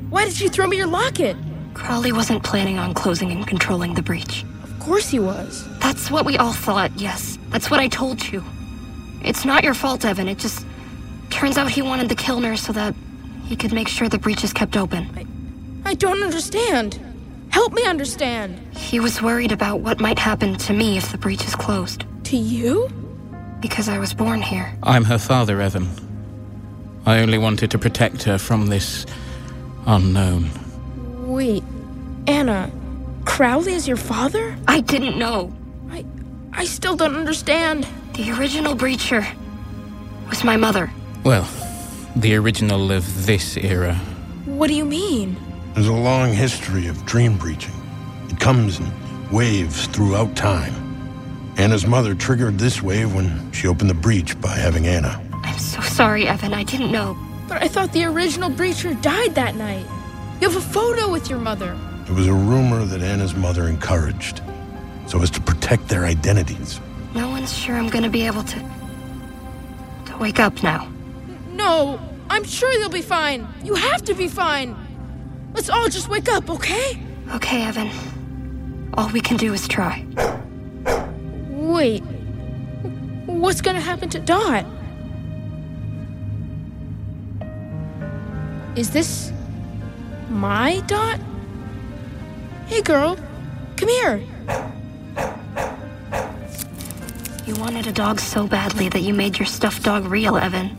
Why 0.10 0.26
did 0.26 0.40
you 0.40 0.50
throw 0.50 0.68
me 0.68 0.78
your 0.78 0.88
locket? 0.88 1.36
Crowley 1.74 2.12
wasn't 2.12 2.44
planning 2.44 2.78
on 2.78 2.94
closing 2.94 3.32
and 3.32 3.46
controlling 3.46 3.96
the 3.96 4.02
breach. 4.02 4.46
Of 4.64 4.80
course 4.80 5.10
he 5.10 5.20
was. 5.20 5.68
That's 5.80 6.12
what 6.12 6.26
we 6.26 6.38
all 6.38 6.54
thought, 6.54 6.92
yes. 6.96 7.38
That's 7.50 7.72
what 7.72 7.80
I 7.80 7.88
told 7.88 8.32
you. 8.32 8.44
It's 9.24 9.46
not 9.46 9.64
your 9.64 9.74
fault, 9.74 10.06
Evan. 10.06 10.28
It 10.28 10.38
just 10.38 10.66
turns 11.32 11.58
out 11.58 11.70
he 11.72 11.82
wanted 11.82 12.08
the 12.08 12.16
Kilner 12.16 12.58
so 12.58 12.72
that 12.74 12.94
he 13.46 13.56
could 13.56 13.74
make 13.74 13.88
sure 13.88 14.08
the 14.08 14.20
breach 14.20 14.44
is 14.44 14.54
kept 14.54 14.78
open. 14.78 15.82
I 15.86 15.96
don't 15.96 16.22
understand. 16.24 17.00
Help 17.50 17.74
me 17.74 17.84
understand. 17.84 18.60
He 18.76 19.00
was 19.00 19.22
worried 19.22 19.52
about 19.52 19.80
what 19.80 20.00
might 20.00 20.20
happen 20.20 20.56
to 20.58 20.74
me 20.74 20.98
if 20.98 21.12
the 21.12 21.18
breach 21.18 21.44
is 21.46 21.56
closed. 21.56 22.06
To 22.26 22.38
you? 22.38 22.90
Because 23.60 23.90
I 23.90 23.98
was 23.98 24.14
born 24.14 24.42
here. 24.42 24.72
I'm 24.84 25.04
her 25.06 25.18
father, 25.18 25.62
Evan. 25.62 25.90
I 27.06 27.20
only 27.20 27.38
wanted 27.38 27.72
to 27.72 27.78
protect 27.78 28.24
her 28.24 28.38
from 28.38 28.68
this 28.68 29.06
unknown. 29.86 30.50
Wait, 31.28 31.64
Anna, 32.28 32.72
Crowley 33.26 33.74
is 33.74 33.88
your 33.88 33.98
father? 33.98 34.58
I 34.68 34.82
didn't 34.82 35.18
know. 35.18 35.54
I 35.92 36.06
I 36.54 36.66
still 36.66 36.96
don't 36.96 37.16
understand. 37.16 37.88
The 38.14 38.32
original 38.32 38.76
breacher 38.76 39.26
was 40.30 40.44
my 40.44 40.58
mother. 40.58 40.92
Well, 41.24 41.48
the 42.16 42.36
original 42.36 42.92
of 42.92 43.26
this 43.26 43.58
era. 43.58 43.96
What 44.46 44.68
do 44.68 44.74
you 44.74 44.86
mean? 44.86 45.36
There's 45.74 45.88
a 45.88 45.94
long 45.94 46.32
history 46.34 46.88
of 46.88 47.06
dream 47.06 47.38
breaching. 47.38 47.74
It 48.30 48.40
comes 48.40 48.80
in 48.80 48.92
waves 49.32 49.88
throughout 49.88 50.36
time. 50.36 50.74
Anna's 51.58 51.86
mother 51.86 52.16
triggered 52.16 52.58
this 52.58 52.82
wave 52.82 53.14
when 53.14 53.52
she 53.52 53.68
opened 53.68 53.90
the 53.90 53.96
breach 53.96 54.40
by 54.40 54.56
having 54.56 54.88
Anna. 54.88 55.22
I'm 55.46 55.60
so 55.60 55.80
sorry, 55.82 56.28
Evan. 56.28 56.54
I 56.54 56.64
didn't 56.64 56.92
know. 56.92 57.16
But 57.48 57.62
I 57.62 57.68
thought 57.68 57.94
the 57.94 58.04
original 58.06 58.50
breacher 58.50 59.00
died 59.02 59.36
that 59.36 59.56
night. 59.56 59.86
You 60.42 60.50
have 60.50 60.58
a 60.58 60.62
photo 60.74 61.12
with 61.12 61.30
your 61.30 61.40
mother. 61.40 61.78
It 62.08 62.12
was 62.12 62.28
a 62.28 62.34
rumor 62.34 62.84
that 62.86 63.02
Anna's 63.02 63.36
mother 63.36 63.68
encouraged, 63.68 64.42
so 65.08 65.22
as 65.22 65.30
to 65.32 65.42
protect 65.42 65.88
their 65.88 66.06
identities. 66.06 66.80
No 67.14 67.30
one's 67.30 67.56
sure 67.56 67.76
I'm 67.76 67.90
gonna 67.90 68.10
be 68.10 68.26
able 68.26 68.44
to. 68.44 68.60
to 70.08 70.18
wake 70.18 70.40
up 70.40 70.62
now. 70.64 70.92
No, 71.54 72.00
I'm 72.30 72.44
sure 72.44 72.72
you'll 72.74 72.90
be 72.90 73.02
fine. 73.02 73.48
You 73.64 73.76
have 73.76 74.02
to 74.04 74.14
be 74.14 74.28
fine. 74.28 74.76
Let's 75.54 75.70
all 75.70 75.88
just 75.88 76.10
wake 76.10 76.28
up, 76.30 76.50
okay? 76.50 77.00
Okay, 77.36 77.64
Evan. 77.64 77.90
All 78.96 79.10
we 79.10 79.22
can 79.22 79.38
do 79.38 79.54
is 79.54 79.68
try. 79.68 80.06
Wait. 81.50 82.04
What's 83.26 83.62
gonna 83.62 83.80
happen 83.80 84.10
to 84.10 84.20
Dot? 84.20 84.66
Is 88.76 88.90
this 88.90 89.32
my 90.30 90.82
Dot? 90.88 91.20
Hey, 92.68 92.82
girl, 92.82 93.18
come 93.78 93.88
here. 93.88 94.22
You 97.46 97.56
wanted 97.56 97.88
a 97.88 97.94
dog 97.94 98.20
so 98.20 98.48
badly 98.48 98.90
that 98.90 99.02
you 99.02 99.14
made 99.14 99.40
your 99.40 99.46
stuffed 99.46 99.84
dog 99.84 100.06
real, 100.06 100.36
Evan. 100.36 100.76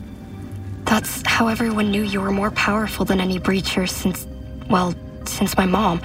That's 0.85 1.23
how 1.27 1.49
everyone 1.49 1.91
knew 1.91 2.03
you 2.03 2.21
were 2.21 2.33
more 2.33 2.51
powerful 2.51 3.07
than 3.07 3.19
any 3.19 3.41
breacher 3.41 3.89
since, 3.89 4.27
well, 4.69 4.95
since 5.25 5.57
my 5.57 5.65
mom. 5.65 6.03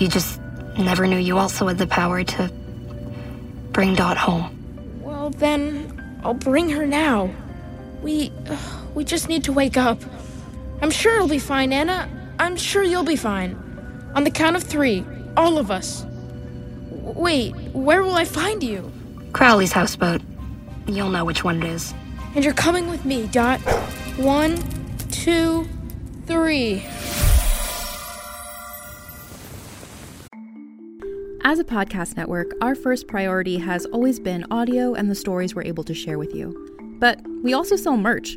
You 0.00 0.08
just 0.08 0.40
never 0.76 1.06
knew 1.06 1.18
you 1.18 1.38
also 1.38 1.68
had 1.68 1.78
the 1.78 1.86
power 1.86 2.24
to 2.24 2.50
bring 3.70 3.94
Dot 3.94 4.16
home. 4.16 5.00
Well, 5.02 5.30
then 5.30 6.20
I'll 6.24 6.34
bring 6.34 6.68
her 6.70 6.84
now. 6.84 7.30
We 8.02 8.32
uh, 8.48 8.56
we 8.94 9.04
just 9.04 9.28
need 9.28 9.44
to 9.44 9.52
wake 9.52 9.76
up. 9.76 10.00
I'm 10.82 10.90
sure 10.90 11.14
it'll 11.14 11.28
be 11.28 11.38
fine, 11.38 11.72
Anna. 11.72 12.08
I'm 12.38 12.56
sure 12.56 12.82
you'll 12.82 13.04
be 13.04 13.16
fine. 13.16 13.54
On 14.14 14.24
the 14.24 14.30
count 14.30 14.56
of 14.56 14.62
three, 14.62 15.04
all 15.36 15.58
of 15.58 15.70
us. 15.70 16.06
Wait, 16.90 17.52
where 17.72 18.02
will 18.02 18.14
I 18.14 18.24
find 18.24 18.62
you? 18.62 18.90
Crowley's 19.32 19.72
houseboat. 19.72 20.22
You'll 20.86 21.10
know 21.10 21.24
which 21.24 21.44
one 21.44 21.62
it 21.62 21.68
is. 21.68 21.94
And 22.34 22.44
you're 22.44 22.54
coming 22.54 22.88
with 22.88 23.04
me, 23.04 23.26
Dot. 23.26 23.60
One, 24.16 24.58
two, 25.10 25.68
three. 26.26 26.84
As 31.42 31.58
a 31.58 31.64
podcast 31.64 32.16
network, 32.16 32.52
our 32.60 32.74
first 32.74 33.06
priority 33.08 33.58
has 33.58 33.86
always 33.86 34.20
been 34.20 34.44
audio 34.50 34.94
and 34.94 35.10
the 35.10 35.14
stories 35.14 35.54
we're 35.54 35.64
able 35.64 35.84
to 35.84 35.94
share 35.94 36.18
with 36.18 36.34
you. 36.34 36.54
But 36.98 37.20
we 37.42 37.54
also 37.54 37.76
sell 37.76 37.96
merch, 37.96 38.36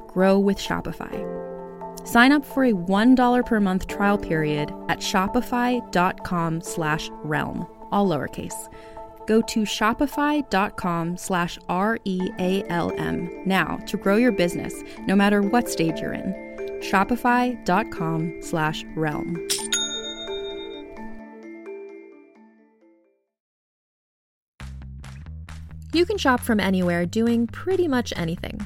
grow 0.11 0.39
with 0.39 0.57
Shopify. 0.57 1.27
Sign 2.07 2.31
up 2.31 2.45
for 2.45 2.65
a 2.65 2.73
$1 2.73 3.45
per 3.45 3.59
month 3.59 3.87
trial 3.87 4.17
period 4.17 4.73
at 4.89 4.99
shopify.com 4.99 6.61
slash 6.61 7.09
realm, 7.23 7.67
all 7.91 8.07
lowercase. 8.09 8.73
Go 9.27 9.41
to 9.41 9.61
shopify.com 9.61 11.17
slash 11.17 11.57
R-E-A-L-M 11.69 13.43
now 13.45 13.77
to 13.85 13.97
grow 13.97 14.15
your 14.15 14.31
business, 14.31 14.73
no 15.07 15.15
matter 15.15 15.41
what 15.41 15.69
stage 15.69 15.99
you're 15.99 16.13
in. 16.13 16.33
Shopify.com 16.81 18.41
slash 18.41 18.83
realm. 18.95 19.47
You 25.93 26.05
can 26.05 26.17
shop 26.17 26.39
from 26.39 26.59
anywhere 26.59 27.05
doing 27.05 27.47
pretty 27.47 27.87
much 27.87 28.13
anything. 28.15 28.65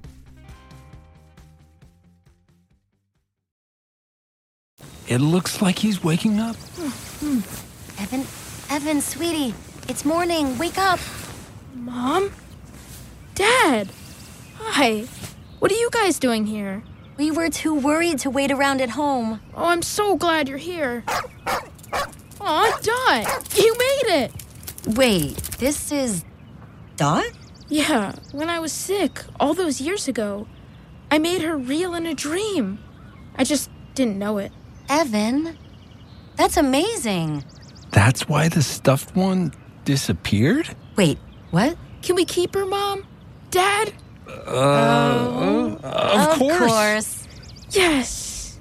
It 5.07 5.19
looks 5.19 5.61
like 5.61 5.79
he's 5.79 6.03
waking 6.03 6.39
up. 6.39 6.55
Hmm, 6.55 7.39
hmm. 7.39 8.01
Evan, 8.01 8.25
Evan, 8.69 9.01
sweetie, 9.01 9.53
it's 9.87 10.05
morning. 10.05 10.57
Wake 10.57 10.77
up. 10.77 10.99
Mom? 11.75 12.31
Dad? 13.35 13.89
Hi. 14.57 15.05
What 15.59 15.71
are 15.71 15.75
you 15.75 15.89
guys 15.91 16.19
doing 16.19 16.45
here? 16.45 16.83
We 17.17 17.29
were 17.29 17.49
too 17.49 17.73
worried 17.75 18.19
to 18.19 18.29
wait 18.29 18.51
around 18.51 18.81
at 18.81 18.91
home. 18.91 19.41
Oh, 19.53 19.65
I'm 19.67 19.81
so 19.81 20.15
glad 20.15 20.47
you're 20.47 20.57
here. 20.57 21.03
Aw, 22.39 22.79
Dot! 22.81 23.57
You 23.57 23.77
made 23.77 24.23
it! 24.23 24.31
Wait, 24.87 25.35
this 25.59 25.91
is. 25.91 26.23
Dot? 26.95 27.25
Yeah, 27.67 28.13
when 28.31 28.49
I 28.49 28.59
was 28.59 28.71
sick, 28.71 29.23
all 29.39 29.53
those 29.53 29.79
years 29.79 30.07
ago, 30.07 30.47
I 31.11 31.19
made 31.19 31.41
her 31.41 31.57
real 31.57 31.93
in 31.93 32.05
a 32.05 32.13
dream. 32.13 32.79
I 33.35 33.43
just 33.43 33.69
didn't 33.93 34.17
know 34.17 34.37
it. 34.39 34.51
Evan? 34.91 35.57
That's 36.35 36.57
amazing. 36.57 37.45
That's 37.91 38.27
why 38.27 38.49
the 38.49 38.61
stuffed 38.61 39.15
one 39.15 39.53
disappeared? 39.85 40.75
Wait, 40.97 41.17
what? 41.51 41.77
Can 42.01 42.15
we 42.15 42.25
keep 42.25 42.53
her, 42.55 42.65
Mom? 42.65 43.05
Dad? 43.51 43.93
Uh, 44.27 45.77
of, 45.81 45.85
of 45.85 46.37
course. 46.37 46.57
course. 46.59 47.27
Yes! 47.69 48.59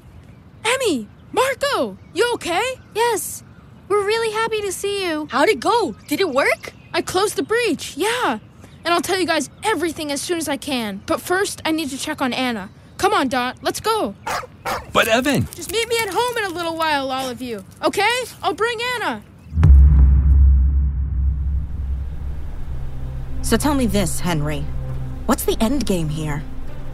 Emmy! 0.64 1.08
Marco! 1.32 1.98
You 2.14 2.30
okay? 2.34 2.74
Yes. 2.94 3.42
We're 3.88 4.06
really 4.06 4.32
happy 4.32 4.60
to 4.60 4.70
see 4.70 5.08
you. 5.08 5.26
How'd 5.32 5.48
it 5.48 5.58
go? 5.58 5.96
Did 6.06 6.20
it 6.20 6.30
work? 6.30 6.72
I 6.94 7.02
closed 7.02 7.34
the 7.34 7.42
breach, 7.42 7.96
yeah. 7.96 8.38
and 8.84 8.94
I'll 8.94 9.00
tell 9.00 9.18
you 9.18 9.26
guys 9.26 9.50
everything 9.64 10.12
as 10.12 10.22
soon 10.22 10.38
as 10.38 10.48
I 10.48 10.56
can. 10.56 11.02
But 11.06 11.20
first, 11.20 11.60
I 11.64 11.72
need 11.72 11.90
to 11.90 11.98
check 11.98 12.22
on 12.22 12.32
Anna. 12.32 12.70
Come 13.00 13.14
on, 13.14 13.28
Dot, 13.28 13.56
let's 13.62 13.80
go. 13.80 14.14
But 14.92 15.08
Evan! 15.08 15.46
Just 15.54 15.72
meet 15.72 15.88
me 15.88 15.96
at 16.02 16.10
home 16.10 16.36
in 16.36 16.44
a 16.44 16.54
little 16.54 16.76
while, 16.76 17.10
all 17.10 17.30
of 17.30 17.40
you. 17.40 17.64
Okay? 17.82 18.14
I'll 18.42 18.52
bring 18.52 18.78
Anna. 18.96 19.22
So 23.40 23.56
tell 23.56 23.74
me 23.74 23.86
this, 23.86 24.20
Henry. 24.20 24.66
What's 25.24 25.46
the 25.46 25.56
end 25.62 25.86
game 25.86 26.10
here? 26.10 26.42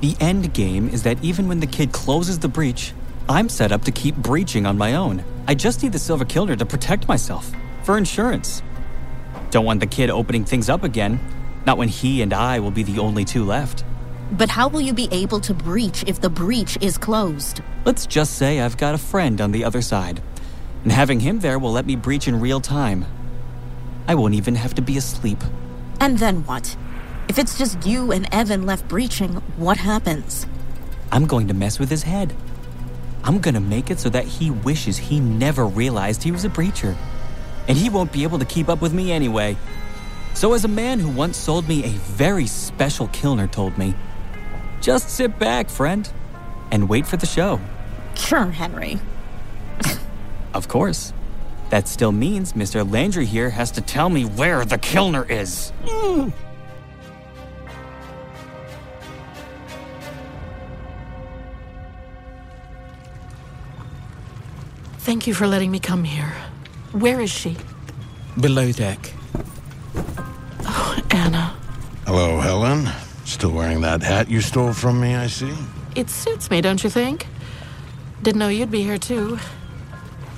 The 0.01 0.15
end 0.21 0.55
game 0.55 0.89
is 0.91 1.03
that 1.03 1.19
even 1.25 1.49
when 1.49 1.59
the 1.59 1.67
kid 1.67 1.91
closes 1.91 2.39
the 2.39 2.47
breach, 2.47 2.93
I'm 3.29 3.49
set 3.49 3.73
up 3.73 3.83
to 3.83 3.91
keep 3.91 4.15
breaching 4.15 4.65
on 4.65 4.79
my 4.79 4.95
own. 4.95 5.25
I 5.49 5.57
just 5.57 5.83
need 5.83 5.91
the 5.91 5.99
Silver 5.99 6.25
Kilner 6.25 6.57
to 6.57 6.65
protect 6.65 7.09
myself, 7.09 7.51
for 7.83 7.99
insurance. 7.99 8.63
Don't 9.51 9.65
want 9.65 9.81
the 9.81 9.89
kid 9.89 10.11
opening 10.11 10.45
things 10.45 10.71
up 10.71 10.85
again, 10.85 11.19
not 11.67 11.79
when 11.79 11.89
he 11.89 12.23
and 12.23 12.33
I 12.33 12.61
will 12.61 12.71
be 12.71 12.85
the 12.85 13.01
only 13.01 13.25
two 13.25 13.45
left. 13.45 13.83
But 14.33 14.49
how 14.49 14.69
will 14.69 14.81
you 14.81 14.93
be 14.93 15.09
able 15.13 15.41
to 15.41 15.55
breach 15.55 16.05
if 16.07 16.21
the 16.21 16.29
breach 16.29 16.77
is 16.81 16.99
closed? 16.99 17.63
Let's 17.85 18.07
just 18.07 18.35
say 18.35 18.61
I've 18.61 18.77
got 18.77 18.95
a 18.95 18.99
friend 18.99 19.41
on 19.41 19.53
the 19.53 19.65
other 19.65 19.81
side, 19.81 20.21
and 20.83 20.91
having 20.91 21.21
him 21.21 21.41
there 21.41 21.59
will 21.59 21.73
let 21.73 21.87
me 21.87 21.95
breach 21.95 22.27
in 22.27 22.41
real 22.41 22.61
time. 22.61 23.05
I 24.09 24.15
won't 24.17 24.35
even 24.35 24.57
have 24.57 24.75
to 24.75 24.83
be 24.83 24.97
asleep. 24.97 25.39
And 26.01 26.19
then 26.19 26.45
what? 26.45 26.77
If 27.29 27.39
it's 27.39 27.57
just 27.57 27.87
you 27.87 28.13
and 28.13 28.29
Evan 28.33 28.67
left 28.67 28.89
breaching, 28.89 29.35
what 29.57 29.77
happens? 29.77 30.47
I'm 31.13 31.27
going 31.27 31.49
to 31.49 31.55
mess 31.55 31.79
with 31.79 31.91
his 31.91 32.03
head. 32.03 32.35
I'm 33.25 33.41
gonna 33.41 33.61
make 33.61 33.91
it 33.91 33.99
so 33.99 34.09
that 34.11 34.25
he 34.25 34.51
wishes 34.51 34.97
he 34.97 35.19
never 35.19 35.67
realized 35.67 36.23
he 36.23 36.31
was 36.31 36.45
a 36.45 36.49
breacher. 36.49 36.97
And 37.69 37.77
he 37.77 37.91
won't 37.91 38.13
be 38.13 38.23
able 38.23 38.39
to 38.39 38.45
keep 38.45 38.69
up 38.69 38.81
with 38.81 38.93
me 38.93 39.11
anyway. 39.11 39.57
So, 40.35 40.53
as 40.53 40.65
a 40.65 40.69
man 40.69 41.01
who 41.01 41.11
once 41.11 41.37
sold 41.37 41.67
me 41.67 41.85
a 41.85 41.89
very 41.89 42.47
special 42.47 43.09
Kilner 43.09 43.51
told 43.51 43.77
me, 43.79 43.95
just 44.81 45.11
sit 45.11 45.39
back, 45.39 45.69
friend, 45.69 46.09
and 46.71 46.89
wait 46.89 47.07
for 47.07 47.17
the 47.17 47.27
show. 47.27 47.61
Sure, 48.15 48.47
Henry. 48.47 48.99
Of 50.55 50.69
course. 50.69 51.13
That 51.71 51.89
still 51.89 52.13
means 52.13 52.53
Mr. 52.53 52.91
Landry 52.91 53.27
here 53.27 53.51
has 53.51 53.71
to 53.73 53.81
tell 53.81 54.09
me 54.09 54.25
where 54.25 54.65
the 54.65 54.79
Kilner 54.79 55.29
is. 55.29 55.73
Thank 64.99 65.27
you 65.27 65.35
for 65.35 65.47
letting 65.47 65.71
me 65.71 65.79
come 65.79 66.05
here. 66.05 66.33
Where 66.93 67.21
is 67.21 67.31
she? 67.31 67.57
Below 68.41 68.73
deck. 68.73 69.13
Oh, 70.65 71.01
Anna. 71.11 71.55
Hello, 72.07 72.41
Helen. 72.41 72.66
Still 73.37 73.51
wearing 73.51 73.83
that 73.83 74.03
hat 74.03 74.31
you 74.31 74.41
stole 74.41 74.73
from 74.73 74.99
me, 74.99 75.15
I 75.15 75.27
see. 75.27 75.53
It 75.95 76.09
suits 76.09 76.51
me, 76.51 76.63
don't 76.63 76.83
you 76.83 76.89
think? 76.89 77.27
Didn't 78.23 78.39
know 78.39 78.49
you'd 78.49 78.71
be 78.71 78.83
here, 78.83 78.97
too. 78.97 79.39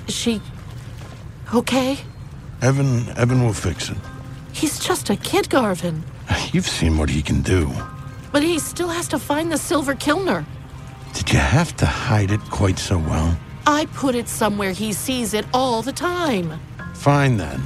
Is 0.09 0.17
she. 0.17 0.41
okay? 1.55 1.99
Evan, 2.61 3.09
Evan 3.17 3.45
will 3.45 3.53
fix 3.53 3.89
it. 3.89 3.97
He's 4.51 4.81
just 4.81 5.11
a 5.11 5.15
kid, 5.15 5.49
Garvin. 5.49 6.03
You've 6.53 6.67
seen 6.67 6.99
what 6.99 7.09
he 7.09 7.23
can 7.23 7.41
do. 7.41 7.71
But 8.33 8.43
he 8.43 8.59
still 8.59 8.89
has 8.89 9.07
to 9.09 9.19
find 9.21 9.53
the 9.53 9.59
Silver 9.59 9.95
Kilner. 9.95 10.45
Did 11.15 11.33
you 11.33 11.39
have 11.39 11.77
to 11.77 11.87
hide 11.87 12.33
it 12.33 12.41
quite 12.51 12.81
so 12.81 12.99
well? 12.99 13.39
I 13.65 13.87
put 13.95 14.17
it 14.17 14.29
somewhere 14.29 14.73
he 14.73 14.93
sees 14.93 15.35
it 15.35 15.47
all 15.55 15.83
the 15.83 15.93
time. 15.93 16.59
Fine 16.95 17.37
then. 17.37 17.63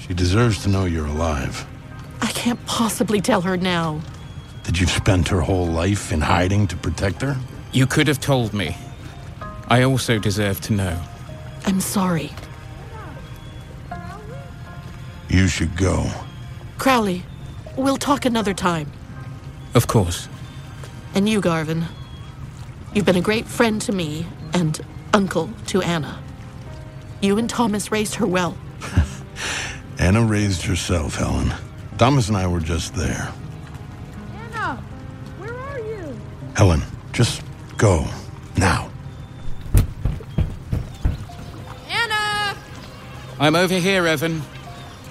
She 0.00 0.12
deserves 0.12 0.60
to 0.64 0.68
know 0.68 0.86
you're 0.86 1.06
alive. 1.06 1.64
I 2.22 2.30
can't 2.32 2.64
possibly 2.66 3.20
tell 3.20 3.40
her 3.42 3.56
now. 3.56 4.00
That 4.64 4.80
you've 4.80 4.90
spent 4.90 5.28
her 5.28 5.40
whole 5.40 5.66
life 5.66 6.12
in 6.12 6.20
hiding 6.20 6.66
to 6.68 6.76
protect 6.76 7.22
her? 7.22 7.36
You 7.72 7.86
could 7.86 8.08
have 8.08 8.20
told 8.20 8.52
me. 8.52 8.76
I 9.68 9.82
also 9.84 10.18
deserve 10.18 10.60
to 10.62 10.72
know. 10.72 11.00
I'm 11.64 11.80
sorry. 11.80 12.30
You 15.28 15.46
should 15.46 15.76
go. 15.76 16.10
Crowley, 16.78 17.22
we'll 17.76 17.96
talk 17.96 18.24
another 18.24 18.52
time. 18.52 18.90
Of 19.74 19.86
course. 19.86 20.28
And 21.14 21.28
you, 21.28 21.40
Garvin. 21.40 21.84
You've 22.92 23.04
been 23.06 23.16
a 23.16 23.20
great 23.20 23.46
friend 23.46 23.80
to 23.82 23.92
me 23.92 24.26
and 24.52 24.80
uncle 25.14 25.50
to 25.68 25.80
Anna. 25.82 26.20
You 27.22 27.38
and 27.38 27.48
Thomas 27.48 27.92
raised 27.92 28.16
her 28.16 28.26
well. 28.26 28.56
Anna 29.98 30.24
raised 30.24 30.62
herself, 30.62 31.16
Helen. 31.16 31.52
Thomas 32.00 32.28
and 32.28 32.36
I 32.38 32.46
were 32.46 32.60
just 32.60 32.94
there. 32.94 33.30
Anna, 34.34 34.76
where 35.36 35.54
are 35.54 35.78
you? 35.80 36.18
Helen, 36.56 36.80
just 37.12 37.42
go. 37.76 38.06
Now. 38.56 38.90
Anna! 41.90 42.56
I'm 43.38 43.54
over 43.54 43.74
here, 43.74 44.06
Evan. 44.06 44.40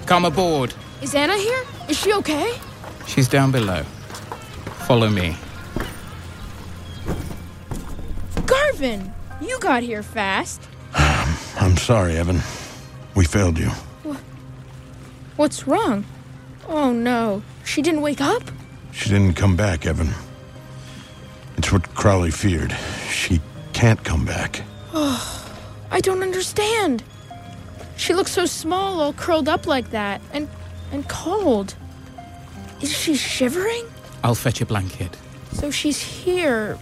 Come 0.07 0.25
aboard. 0.25 0.73
Is 1.03 1.13
Anna 1.13 1.37
here? 1.37 1.63
Is 1.87 1.99
she 1.99 2.11
okay? 2.13 2.57
She's 3.05 3.27
down 3.27 3.51
below. 3.51 3.83
Follow 4.87 5.09
me. 5.09 5.37
Garvin, 8.47 9.13
you 9.39 9.59
got 9.59 9.83
here 9.83 10.01
fast. 10.01 10.67
I'm 10.95 11.77
sorry, 11.77 12.17
Evan. 12.17 12.39
We 13.13 13.25
failed 13.25 13.59
you. 13.59 13.69
What's 15.35 15.67
wrong? 15.67 16.03
Oh 16.69 16.93
no, 16.93 17.41
she 17.65 17.81
didn't 17.81 18.01
wake 18.01 18.21
up? 18.21 18.43
She 18.91 19.09
didn't 19.09 19.33
come 19.33 19.55
back, 19.55 19.87
Evan. 19.87 20.13
It's 21.57 21.71
what 21.71 21.93
Crowley 21.95 22.31
feared. 22.31 22.75
She 23.09 23.41
can't 23.73 24.03
come 24.03 24.23
back. 24.23 24.61
Oh, 24.93 25.51
I 25.89 25.99
don't 25.99 26.21
understand. 26.21 27.03
She 27.97 28.13
looks 28.13 28.31
so 28.31 28.45
small, 28.45 29.01
all 29.01 29.13
curled 29.13 29.49
up 29.49 29.65
like 29.65 29.89
that, 29.89 30.21
and 30.31 30.47
and 30.91 31.07
cold. 31.09 31.75
Is 32.81 32.91
she 32.95 33.15
shivering? 33.15 33.85
I'll 34.23 34.35
fetch 34.35 34.61
a 34.61 34.65
blanket. 34.65 35.17
So 35.51 35.71
she's 35.71 35.99
here, 35.99 36.77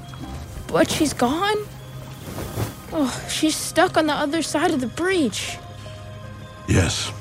but 0.68 0.92
she's 0.92 1.14
gone? 1.14 1.58
Oh, 2.92 3.28
she's 3.30 3.56
stuck 3.56 3.98
on 3.98 4.08
the 4.08 4.14
other 4.14 4.42
side 4.42 4.72
of 4.72 4.82
the 4.82 4.88
breach. 4.88 5.58
Yes. 6.68 7.12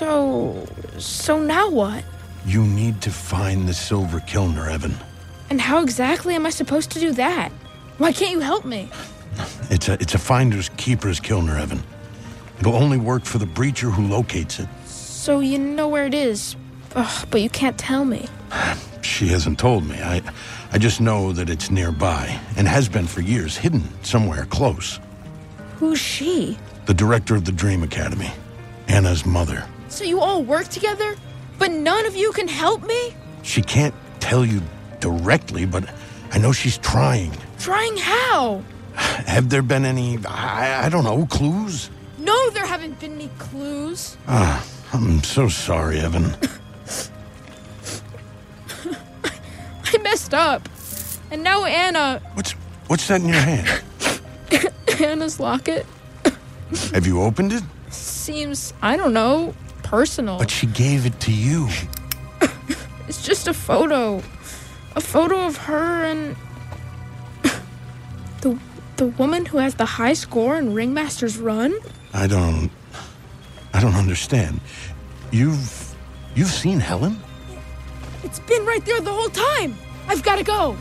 So. 0.00 0.66
So 0.96 1.38
now 1.38 1.68
what? 1.68 2.02
You 2.46 2.64
need 2.64 3.02
to 3.02 3.10
find 3.10 3.68
the 3.68 3.74
Silver 3.74 4.20
Kilner, 4.20 4.66
Evan. 4.66 4.94
And 5.50 5.60
how 5.60 5.82
exactly 5.82 6.34
am 6.34 6.46
I 6.46 6.50
supposed 6.50 6.90
to 6.92 7.00
do 7.00 7.12
that? 7.12 7.50
Why 7.98 8.10
can't 8.10 8.32
you 8.32 8.40
help 8.40 8.64
me? 8.64 8.88
It's 9.68 9.88
a 9.90 9.94
it's 10.00 10.14
a 10.14 10.18
finder's 10.18 10.70
keeper's 10.78 11.20
Kilner, 11.20 11.60
Evan. 11.60 11.82
It'll 12.60 12.76
only 12.76 12.96
work 12.96 13.26
for 13.26 13.36
the 13.36 13.44
breacher 13.44 13.92
who 13.92 14.06
locates 14.06 14.58
it. 14.58 14.68
So 14.86 15.40
you 15.40 15.58
know 15.58 15.86
where 15.86 16.06
it 16.06 16.14
is, 16.14 16.56
Ugh, 16.94 17.28
but 17.30 17.42
you 17.42 17.50
can't 17.50 17.76
tell 17.76 18.06
me. 18.06 18.26
She 19.02 19.28
hasn't 19.28 19.58
told 19.58 19.84
me. 19.84 19.96
I 19.96 20.22
I 20.72 20.78
just 20.78 21.00
know 21.00 21.32
that 21.32 21.50
it's 21.50 21.70
nearby 21.70 22.40
and 22.56 22.66
has 22.66 22.88
been 22.88 23.06
for 23.06 23.20
years, 23.20 23.58
hidden 23.58 23.82
somewhere 24.02 24.46
close. 24.46 24.98
Who's 25.76 26.00
she? 26.00 26.56
The 26.86 26.94
director 26.94 27.34
of 27.34 27.44
the 27.44 27.52
Dream 27.52 27.82
Academy, 27.82 28.32
Anna's 28.88 29.26
mother. 29.26 29.66
So 29.90 30.04
you 30.04 30.20
all 30.20 30.42
work 30.42 30.68
together, 30.68 31.16
but 31.58 31.70
none 31.70 32.06
of 32.06 32.16
you 32.16 32.32
can 32.32 32.48
help 32.48 32.82
me? 32.86 33.14
She 33.42 33.60
can't 33.60 33.94
tell 34.20 34.44
you 34.44 34.62
directly, 35.00 35.66
but 35.66 35.84
I 36.32 36.38
know 36.38 36.52
she's 36.52 36.78
trying. 36.78 37.32
Trying 37.58 37.96
how? 37.96 38.62
Have 38.94 39.50
there 39.50 39.62
been 39.62 39.84
any, 39.84 40.18
I, 40.26 40.86
I 40.86 40.88
don't 40.88 41.04
know, 41.04 41.26
clues? 41.26 41.90
No, 42.18 42.50
there 42.50 42.64
haven't 42.66 43.00
been 43.00 43.14
any 43.14 43.30
clues. 43.38 44.16
Ah, 44.28 44.64
I'm 44.92 45.22
so 45.22 45.48
sorry, 45.48 46.00
Evan. 46.00 46.34
I 49.92 49.98
messed 50.02 50.34
up. 50.34 50.68
And 51.30 51.42
now 51.42 51.64
Anna. 51.64 52.20
What's 52.34 52.52
what's 52.86 53.08
that 53.08 53.20
in 53.20 53.28
your 53.28 53.40
hand? 53.40 53.82
Anna's 55.00 55.40
locket 55.40 55.86
Have 56.92 57.06
you 57.06 57.22
opened 57.22 57.52
it? 57.52 57.62
seems, 57.90 58.72
I 58.82 58.96
don't 58.96 59.12
know, 59.12 59.54
personal. 59.90 60.38
But 60.38 60.50
she 60.50 60.66
gave 60.66 61.04
it 61.04 61.18
to 61.20 61.32
you. 61.32 61.68
It's 63.08 63.24
just 63.24 63.48
a 63.48 63.52
photo. 63.52 64.22
A 64.94 65.00
photo 65.00 65.44
of 65.44 65.56
her 65.66 66.04
and 66.04 66.36
the 68.40 68.56
the 68.98 69.06
woman 69.18 69.46
who 69.46 69.58
has 69.58 69.74
the 69.74 69.84
high 69.84 70.12
score 70.12 70.56
in 70.56 70.74
Ringmaster's 70.74 71.36
Run? 71.36 71.74
I 72.14 72.28
don't 72.28 72.70
I 73.74 73.80
don't 73.80 73.96
understand. 73.96 74.60
You've 75.32 75.92
you've 76.36 76.54
seen 76.62 76.78
Helen? 76.78 77.18
It's 78.22 78.38
been 78.38 78.64
right 78.64 78.84
there 78.84 79.00
the 79.00 79.12
whole 79.12 79.30
time. 79.30 79.76
I've 80.06 80.22
got 80.22 80.36
to 80.38 80.44
go. 80.44 80.76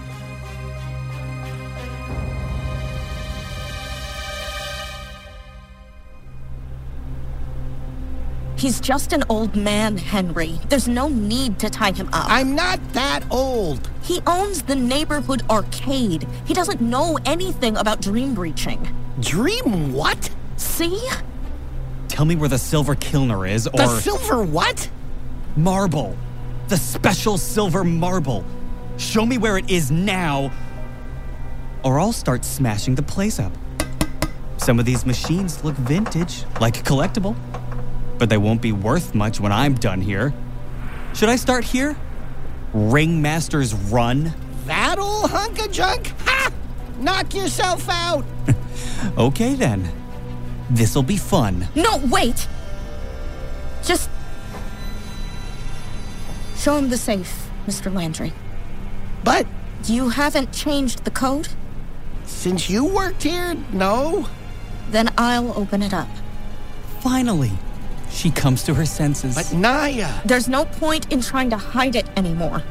He's 8.59 8.81
just 8.81 9.13
an 9.13 9.23
old 9.29 9.55
man, 9.55 9.95
Henry. 9.95 10.59
There's 10.67 10.89
no 10.89 11.07
need 11.07 11.59
to 11.59 11.69
tie 11.69 11.93
him 11.93 12.09
up. 12.11 12.25
I'm 12.27 12.55
not 12.55 12.77
that 12.91 13.23
old. 13.31 13.89
He 14.01 14.19
owns 14.27 14.63
the 14.63 14.75
neighborhood 14.75 15.43
arcade. 15.49 16.27
He 16.45 16.53
doesn't 16.53 16.81
know 16.81 17.17
anything 17.25 17.77
about 17.77 18.01
dream 18.01 18.33
breaching. 18.33 18.85
Dream 19.21 19.93
what? 19.93 20.29
See? 20.57 21.01
Tell 22.09 22.25
me 22.25 22.35
where 22.35 22.49
the 22.49 22.57
silver 22.57 22.95
Kilner 22.95 23.49
is, 23.49 23.65
or. 23.65 23.77
The 23.77 23.99
silver 24.01 24.43
what? 24.43 24.89
Marble. 25.55 26.17
The 26.67 26.75
special 26.75 27.37
silver 27.37 27.85
marble. 27.85 28.43
Show 28.97 29.25
me 29.25 29.37
where 29.37 29.57
it 29.57 29.69
is 29.69 29.89
now, 29.89 30.51
or 31.85 31.97
I'll 31.97 32.11
start 32.11 32.43
smashing 32.43 32.95
the 32.95 33.03
place 33.03 33.39
up. 33.39 33.53
Some 34.57 34.79
of 34.79 34.85
these 34.85 35.05
machines 35.05 35.63
look 35.63 35.75
vintage, 35.75 36.43
like 36.59 36.77
a 36.77 36.83
collectible, 36.83 37.37
but 38.19 38.29
they 38.29 38.37
won't 38.37 38.61
be 38.61 38.71
worth 38.71 39.15
much 39.15 39.39
when 39.39 39.51
I'm 39.51 39.73
done 39.73 40.01
here. 40.01 40.33
Should 41.13 41.29
I 41.29 41.37
start 41.37 41.63
here? 41.63 41.97
Ringmaster's 42.73 43.73
Run? 43.73 44.33
That 44.65 44.99
old 44.99 45.31
hunk 45.31 45.65
of 45.65 45.71
junk? 45.71 46.13
Ha! 46.25 46.51
Knock 46.99 47.33
yourself 47.33 47.87
out! 47.89 48.25
Okay 49.17 49.53
then. 49.53 49.89
This'll 50.69 51.03
be 51.03 51.15
fun. 51.15 51.67
No, 51.73 51.97
wait! 52.11 52.47
Just. 53.83 54.09
Show 56.57 56.75
him 56.77 56.89
the 56.89 56.97
safe, 56.97 57.49
Mr. 57.65 57.93
Landry. 57.93 58.33
But. 59.23 59.47
You 59.85 60.09
haven't 60.09 60.51
changed 60.51 61.05
the 61.05 61.11
code? 61.11 61.47
Since 62.25 62.69
you 62.69 62.83
worked 62.83 63.23
here, 63.23 63.55
no. 63.71 64.27
Then 64.89 65.09
I'll 65.17 65.57
open 65.57 65.81
it 65.81 65.93
up. 65.93 66.09
Finally, 66.99 67.51
she 68.09 68.31
comes 68.31 68.63
to 68.63 68.73
her 68.73 68.85
senses. 68.85 69.35
But 69.35 69.53
Naya! 69.53 70.21
There's 70.25 70.47
no 70.47 70.65
point 70.65 71.11
in 71.11 71.21
trying 71.21 71.49
to 71.51 71.57
hide 71.57 71.95
it 71.95 72.07
anymore. 72.17 72.63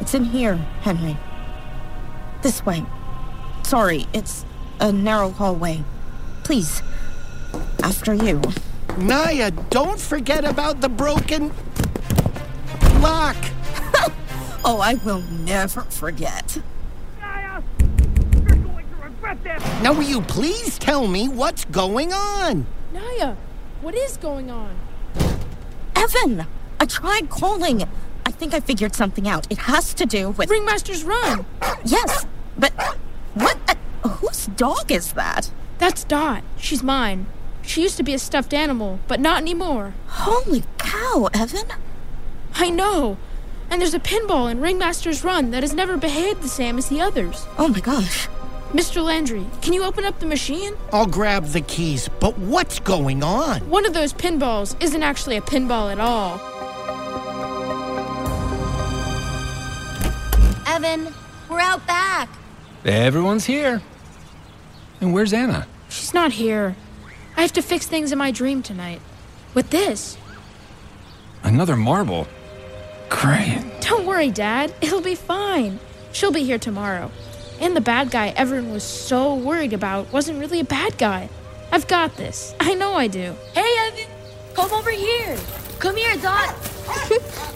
It's 0.00 0.14
in 0.14 0.24
here, 0.24 0.56
Henry. 0.82 1.16
This 2.42 2.64
way. 2.66 2.84
Sorry, 3.62 4.06
it's 4.12 4.44
a 4.80 4.90
narrow 4.92 5.30
hallway. 5.30 5.84
Please, 6.42 6.82
after 7.82 8.14
you. 8.14 8.40
Naya, 8.98 9.50
don't 9.70 10.00
forget 10.00 10.44
about 10.44 10.80
the 10.80 10.88
broken 10.88 11.52
lock. 13.00 13.36
oh, 14.64 14.80
I 14.82 14.94
will 15.04 15.22
never 15.22 15.82
forget. 15.82 16.58
Naya! 17.20 17.62
You're 18.34 18.56
going 18.56 18.86
to 18.88 19.04
regret 19.04 19.42
this! 19.44 19.62
Now, 19.82 19.92
will 19.92 20.02
you 20.02 20.20
please 20.20 20.78
tell 20.78 21.06
me 21.06 21.28
what's 21.28 21.64
going 21.66 22.12
on? 22.12 22.66
Naya, 22.92 23.36
what 23.82 23.94
is 23.96 24.16
going 24.16 24.50
on? 24.50 24.78
Evan, 25.96 26.46
I 26.80 26.86
tried 26.86 27.28
calling. 27.28 27.82
I 28.24 28.30
think 28.30 28.54
I 28.54 28.60
figured 28.60 28.94
something 28.94 29.28
out. 29.28 29.46
It 29.50 29.58
has 29.58 29.92
to 29.94 30.06
do 30.06 30.30
with 30.30 30.48
Ringmaster's 30.48 31.02
Run. 31.04 31.44
Yes, 31.84 32.24
but 32.56 32.72
what? 33.34 33.58
Uh, 33.68 34.08
whose 34.08 34.46
dog 34.46 34.90
is 34.92 35.12
that? 35.14 35.50
That's 35.78 36.04
Dot. 36.04 36.44
She's 36.56 36.82
mine. 36.82 37.26
She 37.62 37.82
used 37.82 37.96
to 37.96 38.02
be 38.02 38.14
a 38.14 38.18
stuffed 38.18 38.54
animal, 38.54 39.00
but 39.08 39.20
not 39.20 39.42
anymore. 39.42 39.94
Holy 40.06 40.62
cow, 40.78 41.28
Evan! 41.34 41.66
I 42.54 42.70
know. 42.70 43.16
And 43.68 43.80
there's 43.80 43.94
a 43.94 44.00
pinball 44.00 44.50
in 44.50 44.60
Ringmaster's 44.60 45.24
Run 45.24 45.50
that 45.50 45.62
has 45.62 45.72
never 45.72 45.96
behaved 45.96 46.42
the 46.42 46.48
same 46.48 46.78
as 46.78 46.88
the 46.88 47.00
others. 47.00 47.46
Oh 47.58 47.68
my 47.68 47.80
gosh. 47.80 48.28
Mr. 48.72 49.04
Landry, 49.04 49.44
can 49.60 49.74
you 49.74 49.84
open 49.84 50.02
up 50.06 50.18
the 50.18 50.24
machine? 50.24 50.72
I'll 50.94 51.04
grab 51.04 51.44
the 51.44 51.60
keys, 51.60 52.08
but 52.20 52.38
what's 52.38 52.80
going 52.80 53.22
on? 53.22 53.60
One 53.68 53.84
of 53.84 53.92
those 53.92 54.14
pinballs 54.14 54.82
isn't 54.82 55.02
actually 55.02 55.36
a 55.36 55.42
pinball 55.42 55.92
at 55.92 56.00
all. 56.00 56.40
Evan, 60.66 61.12
we're 61.50 61.60
out 61.60 61.86
back. 61.86 62.30
Everyone's 62.86 63.44
here. 63.44 63.82
And 65.02 65.12
where's 65.12 65.34
Anna? 65.34 65.66
She's 65.90 66.14
not 66.14 66.32
here. 66.32 66.74
I 67.36 67.42
have 67.42 67.52
to 67.52 67.62
fix 67.62 67.86
things 67.86 68.10
in 68.10 68.16
my 68.16 68.30
dream 68.30 68.62
tonight. 68.62 69.02
With 69.52 69.68
this. 69.68 70.16
Another 71.42 71.76
marble. 71.76 72.26
Great. 73.10 73.62
Don't 73.82 74.06
worry, 74.06 74.30
Dad. 74.30 74.74
It'll 74.80 75.02
be 75.02 75.14
fine. 75.14 75.78
She'll 76.12 76.32
be 76.32 76.44
here 76.44 76.58
tomorrow. 76.58 77.10
And 77.62 77.76
the 77.76 77.80
bad 77.80 78.10
guy 78.10 78.34
everyone 78.36 78.72
was 78.72 78.82
so 78.82 79.36
worried 79.36 79.72
about 79.72 80.12
wasn't 80.12 80.40
really 80.40 80.58
a 80.58 80.64
bad 80.64 80.98
guy. 80.98 81.28
I've 81.70 81.86
got 81.86 82.16
this. 82.16 82.56
I 82.58 82.74
know 82.74 82.94
I 82.94 83.06
do. 83.06 83.36
Hey, 83.54 83.72
Evan! 83.86 84.10
Come 84.52 84.72
over 84.72 84.90
here! 84.90 85.38
Come 85.78 85.94
here, 85.96 86.16
Dot! 86.16 86.56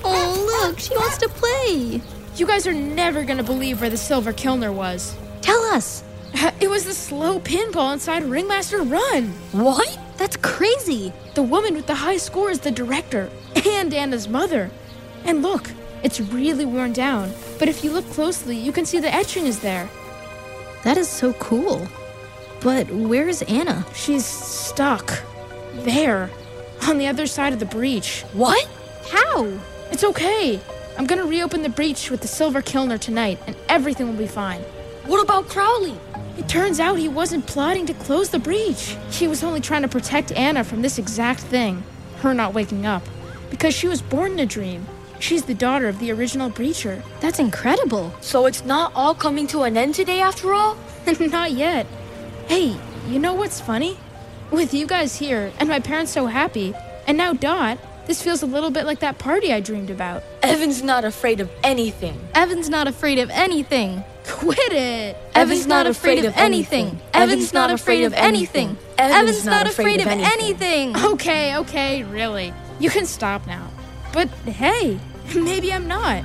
oh, 0.04 0.62
look, 0.62 0.78
she 0.78 0.94
wants 0.94 1.18
to 1.18 1.28
play. 1.28 2.00
You 2.36 2.46
guys 2.46 2.68
are 2.68 2.72
never 2.72 3.24
gonna 3.24 3.42
believe 3.42 3.80
where 3.80 3.90
the 3.90 3.96
silver 3.96 4.32
Kilner 4.32 4.72
was. 4.72 5.16
Tell 5.42 5.60
us. 5.74 6.04
It 6.60 6.70
was 6.70 6.84
the 6.84 6.94
slow 6.94 7.40
pinball 7.40 7.92
inside 7.92 8.22
Ringmaster 8.22 8.82
Run. 8.82 9.30
What? 9.50 9.98
That's 10.18 10.36
crazy. 10.36 11.12
The 11.34 11.42
woman 11.42 11.74
with 11.74 11.88
the 11.88 11.96
high 11.96 12.18
score 12.18 12.50
is 12.50 12.60
the 12.60 12.70
director 12.70 13.28
and 13.66 13.92
Anna's 13.92 14.28
mother. 14.28 14.70
And 15.24 15.42
look, 15.42 15.70
it's 16.04 16.20
really 16.20 16.64
worn 16.64 16.92
down, 16.92 17.32
but 17.58 17.68
if 17.68 17.84
you 17.84 17.90
look 17.92 18.08
closely, 18.10 18.56
you 18.56 18.72
can 18.72 18.86
see 18.86 18.98
the 18.98 19.12
etching 19.12 19.46
is 19.46 19.60
there. 19.60 19.88
That 20.84 20.96
is 20.96 21.08
so 21.08 21.32
cool. 21.34 21.86
But 22.60 22.90
where 22.90 23.28
is 23.28 23.42
Anna? 23.42 23.84
She's 23.94 24.24
stuck. 24.24 25.22
There. 25.74 26.30
On 26.88 26.98
the 26.98 27.06
other 27.06 27.26
side 27.26 27.52
of 27.52 27.58
the 27.58 27.66
breach. 27.66 28.22
What? 28.32 28.68
How? 29.10 29.46
It's 29.90 30.04
okay. 30.04 30.60
I'm 30.98 31.06
gonna 31.06 31.26
reopen 31.26 31.62
the 31.62 31.68
breach 31.68 32.10
with 32.10 32.22
the 32.22 32.28
silver 32.28 32.62
Kilner 32.62 32.98
tonight, 32.98 33.38
and 33.46 33.56
everything 33.68 34.08
will 34.08 34.16
be 34.16 34.26
fine. 34.26 34.60
What 35.06 35.22
about 35.22 35.48
Crowley? 35.48 35.98
It 36.38 36.48
turns 36.48 36.80
out 36.80 36.98
he 36.98 37.08
wasn't 37.08 37.46
plotting 37.46 37.86
to 37.86 37.94
close 37.94 38.30
the 38.30 38.38
breach. 38.38 38.96
He 39.10 39.28
was 39.28 39.42
only 39.42 39.60
trying 39.60 39.82
to 39.82 39.88
protect 39.88 40.32
Anna 40.32 40.64
from 40.64 40.82
this 40.82 40.98
exact 40.98 41.40
thing 41.40 41.82
her 42.26 42.34
not 42.34 42.54
waking 42.54 42.86
up. 42.86 43.02
Because 43.50 43.74
she 43.74 43.88
was 43.88 44.02
born 44.02 44.32
in 44.32 44.40
a 44.40 44.46
dream. 44.46 44.86
She's 45.18 45.44
the 45.44 45.54
daughter 45.54 45.88
of 45.88 45.98
the 45.98 46.12
original 46.12 46.50
breacher. 46.50 47.02
That's 47.20 47.38
incredible. 47.38 48.14
So 48.20 48.46
it's 48.46 48.64
not 48.64 48.92
all 48.94 49.14
coming 49.14 49.46
to 49.48 49.62
an 49.62 49.76
end 49.76 49.94
today 49.94 50.20
after 50.20 50.52
all? 50.52 50.76
not 51.20 51.52
yet. 51.52 51.86
Hey, 52.48 52.76
you 53.08 53.18
know 53.18 53.34
what's 53.34 53.60
funny? 53.60 53.96
With 54.50 54.74
you 54.74 54.86
guys 54.86 55.16
here, 55.16 55.52
and 55.58 55.68
my 55.68 55.80
parents 55.80 56.12
so 56.12 56.26
happy, 56.26 56.74
and 57.06 57.18
now 57.18 57.32
Dot, 57.32 57.78
this 58.06 58.22
feels 58.22 58.42
a 58.42 58.46
little 58.46 58.70
bit 58.70 58.86
like 58.86 59.00
that 59.00 59.18
party 59.18 59.52
I 59.52 59.58
dreamed 59.60 59.90
about. 59.90 60.22
Evan's 60.42 60.82
not 60.82 61.04
afraid 61.04 61.40
of 61.40 61.50
anything. 61.64 62.20
Evan's 62.34 62.68
not 62.68 62.86
afraid 62.86 63.18
of 63.18 63.30
anything. 63.30 64.04
Quit 64.24 64.72
it! 64.72 65.16
Evan's 65.34 65.66
not 65.66 65.86
afraid 65.86 66.24
of 66.24 66.36
anything. 66.36 67.00
Evan's 67.12 67.52
not 67.52 67.70
afraid 67.70 68.04
of 68.04 68.12
anything. 68.12 68.76
Evan's 68.98 69.44
not 69.44 69.66
afraid 69.66 70.00
of 70.00 70.06
anything. 70.06 70.96
Okay, 70.96 71.56
okay, 71.56 72.04
really. 72.04 72.52
You 72.78 72.90
can 72.90 73.06
stop 73.06 73.46
now. 73.46 73.70
But 74.16 74.30
hey, 74.48 74.98
maybe 75.34 75.70
I'm 75.70 75.86
not. 75.86 76.24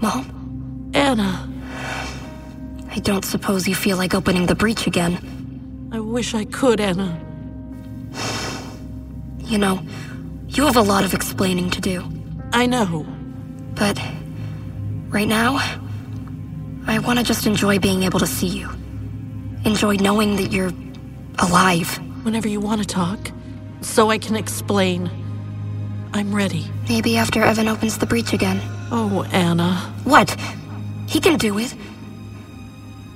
Mom? 0.00 0.92
Anna. 0.94 1.52
I 2.92 3.00
don't 3.00 3.24
suppose 3.24 3.66
you 3.66 3.74
feel 3.74 3.96
like 3.96 4.14
opening 4.14 4.46
the 4.46 4.54
breach 4.54 4.86
again. 4.86 5.90
I 5.90 5.98
wish 5.98 6.32
I 6.32 6.44
could, 6.44 6.80
Anna. 6.80 7.20
You 9.40 9.58
know, 9.58 9.82
you 10.46 10.66
have 10.66 10.76
a 10.76 10.82
lot 10.82 11.02
of 11.02 11.14
explaining 11.14 11.68
to 11.70 11.80
do. 11.80 12.04
I 12.52 12.66
know. 12.66 13.04
But 13.74 14.00
right 15.08 15.26
now, 15.26 15.56
I 16.86 17.00
want 17.00 17.18
to 17.18 17.24
just 17.24 17.44
enjoy 17.44 17.80
being 17.80 18.04
able 18.04 18.20
to 18.20 18.26
see 18.28 18.46
you. 18.46 18.70
Enjoy 19.64 19.94
knowing 19.96 20.36
that 20.36 20.52
you're 20.52 20.72
alive. 21.38 21.98
Whenever 22.24 22.48
you 22.48 22.60
want 22.60 22.80
to 22.80 22.86
talk, 22.86 23.30
so 23.80 24.10
I 24.10 24.18
can 24.18 24.36
explain. 24.36 25.10
I'm 26.12 26.34
ready. 26.34 26.66
Maybe 26.88 27.16
after 27.16 27.42
Evan 27.42 27.68
opens 27.68 27.98
the 27.98 28.06
breach 28.06 28.32
again. 28.32 28.60
Oh, 28.90 29.26
Anna. 29.32 29.76
What? 30.04 30.36
He 31.06 31.20
can 31.20 31.38
do 31.38 31.58
it. 31.58 31.74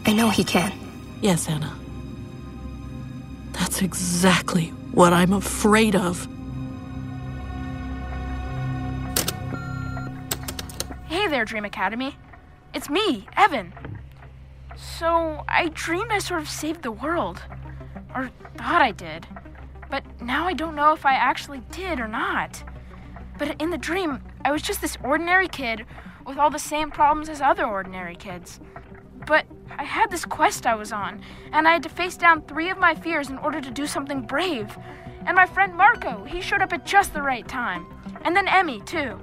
I 0.06 0.12
know 0.12 0.30
he 0.30 0.44
can. 0.44 0.72
Yes, 1.20 1.48
Anna. 1.48 1.72
That's 3.52 3.82
exactly 3.82 4.68
what 4.92 5.12
I'm 5.12 5.32
afraid 5.32 5.96
of. 5.96 6.28
Hey 11.06 11.26
there, 11.28 11.44
Dream 11.44 11.64
Academy. 11.64 12.16
It's 12.74 12.90
me, 12.90 13.26
Evan. 13.36 13.72
So, 14.98 15.44
I 15.48 15.68
dreamed 15.68 16.12
I 16.12 16.18
sort 16.18 16.40
of 16.40 16.48
saved 16.48 16.82
the 16.82 16.92
world. 16.92 17.42
Or 18.14 18.30
thought 18.56 18.82
I 18.82 18.92
did. 18.92 19.26
But 19.90 20.04
now 20.20 20.46
I 20.46 20.52
don't 20.52 20.76
know 20.76 20.92
if 20.92 21.04
I 21.06 21.14
actually 21.14 21.62
did 21.72 21.98
or 22.00 22.08
not. 22.08 22.62
But 23.38 23.60
in 23.60 23.70
the 23.70 23.78
dream, 23.78 24.20
I 24.44 24.52
was 24.52 24.62
just 24.62 24.80
this 24.80 24.96
ordinary 25.02 25.48
kid 25.48 25.86
with 26.26 26.38
all 26.38 26.50
the 26.50 26.58
same 26.58 26.90
problems 26.90 27.28
as 27.28 27.40
other 27.40 27.64
ordinary 27.64 28.14
kids. 28.14 28.60
But 29.26 29.46
I 29.76 29.84
had 29.84 30.10
this 30.10 30.24
quest 30.24 30.66
I 30.66 30.74
was 30.74 30.92
on, 30.92 31.20
and 31.52 31.66
I 31.66 31.72
had 31.72 31.82
to 31.84 31.88
face 31.88 32.16
down 32.16 32.42
three 32.42 32.70
of 32.70 32.78
my 32.78 32.94
fears 32.94 33.30
in 33.30 33.38
order 33.38 33.60
to 33.60 33.70
do 33.70 33.86
something 33.86 34.22
brave. 34.22 34.76
And 35.26 35.34
my 35.34 35.46
friend 35.46 35.74
Marco, 35.74 36.24
he 36.24 36.40
showed 36.40 36.62
up 36.62 36.72
at 36.72 36.86
just 36.86 37.14
the 37.14 37.22
right 37.22 37.46
time. 37.48 37.86
And 38.22 38.36
then 38.36 38.48
Emmy, 38.48 38.80
too. 38.82 39.18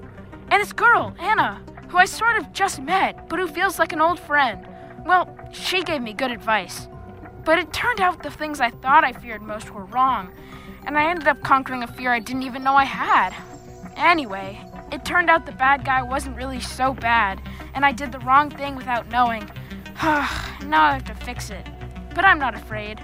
And 0.50 0.62
this 0.62 0.74
girl, 0.74 1.16
Anna, 1.20 1.62
who 1.88 1.98
I 1.98 2.06
sort 2.06 2.38
of 2.38 2.52
just 2.52 2.82
met, 2.82 3.30
but 3.30 3.40
who 3.40 3.48
feels 3.48 3.80
like 3.80 3.94
an 3.94 4.02
old 4.02 4.20
friend. 4.20 4.68
Well, 5.06 5.36
she 5.52 5.84
gave 5.84 6.02
me 6.02 6.14
good 6.14 6.32
advice. 6.32 6.88
But 7.44 7.60
it 7.60 7.74
turned 7.74 8.00
out 8.00 8.22
the 8.22 8.30
things 8.30 8.62
I 8.62 8.70
thought 8.70 9.04
I 9.04 9.14
feared 9.14 9.42
most 9.42 9.72
were 9.72 9.86
wrong, 9.86 10.32
and 10.86 10.98
I 10.98 11.10
ended 11.10 11.28
up 11.28 11.42
conquering 11.42 11.84
a 11.84 11.88
fear 11.88 12.12
I 12.12 12.20
didn't 12.20 12.44
even 12.44 12.64
know 12.64 12.76
I 12.76 12.84
had. 12.84 13.34
Anyway, 13.96 14.60
it 14.92 15.06
turned 15.06 15.30
out 15.30 15.46
the 15.46 15.52
bad 15.52 15.84
guy 15.86 16.04
wasn't 16.04 16.38
really 16.38 16.60
so 16.60 16.94
bad, 16.94 17.42
and 17.74 17.86
I 17.86 17.92
did 17.92 18.12
the 18.12 18.20
wrong 18.20 18.50
thing 18.50 18.76
without 18.76 19.10
knowing. 19.10 19.50
now 20.04 20.84
I 20.84 20.94
have 20.94 21.06
to 21.06 21.16
fix 21.16 21.50
it. 21.50 21.66
But 22.14 22.26
I'm 22.26 22.40
not 22.40 22.56
afraid. 22.56 23.00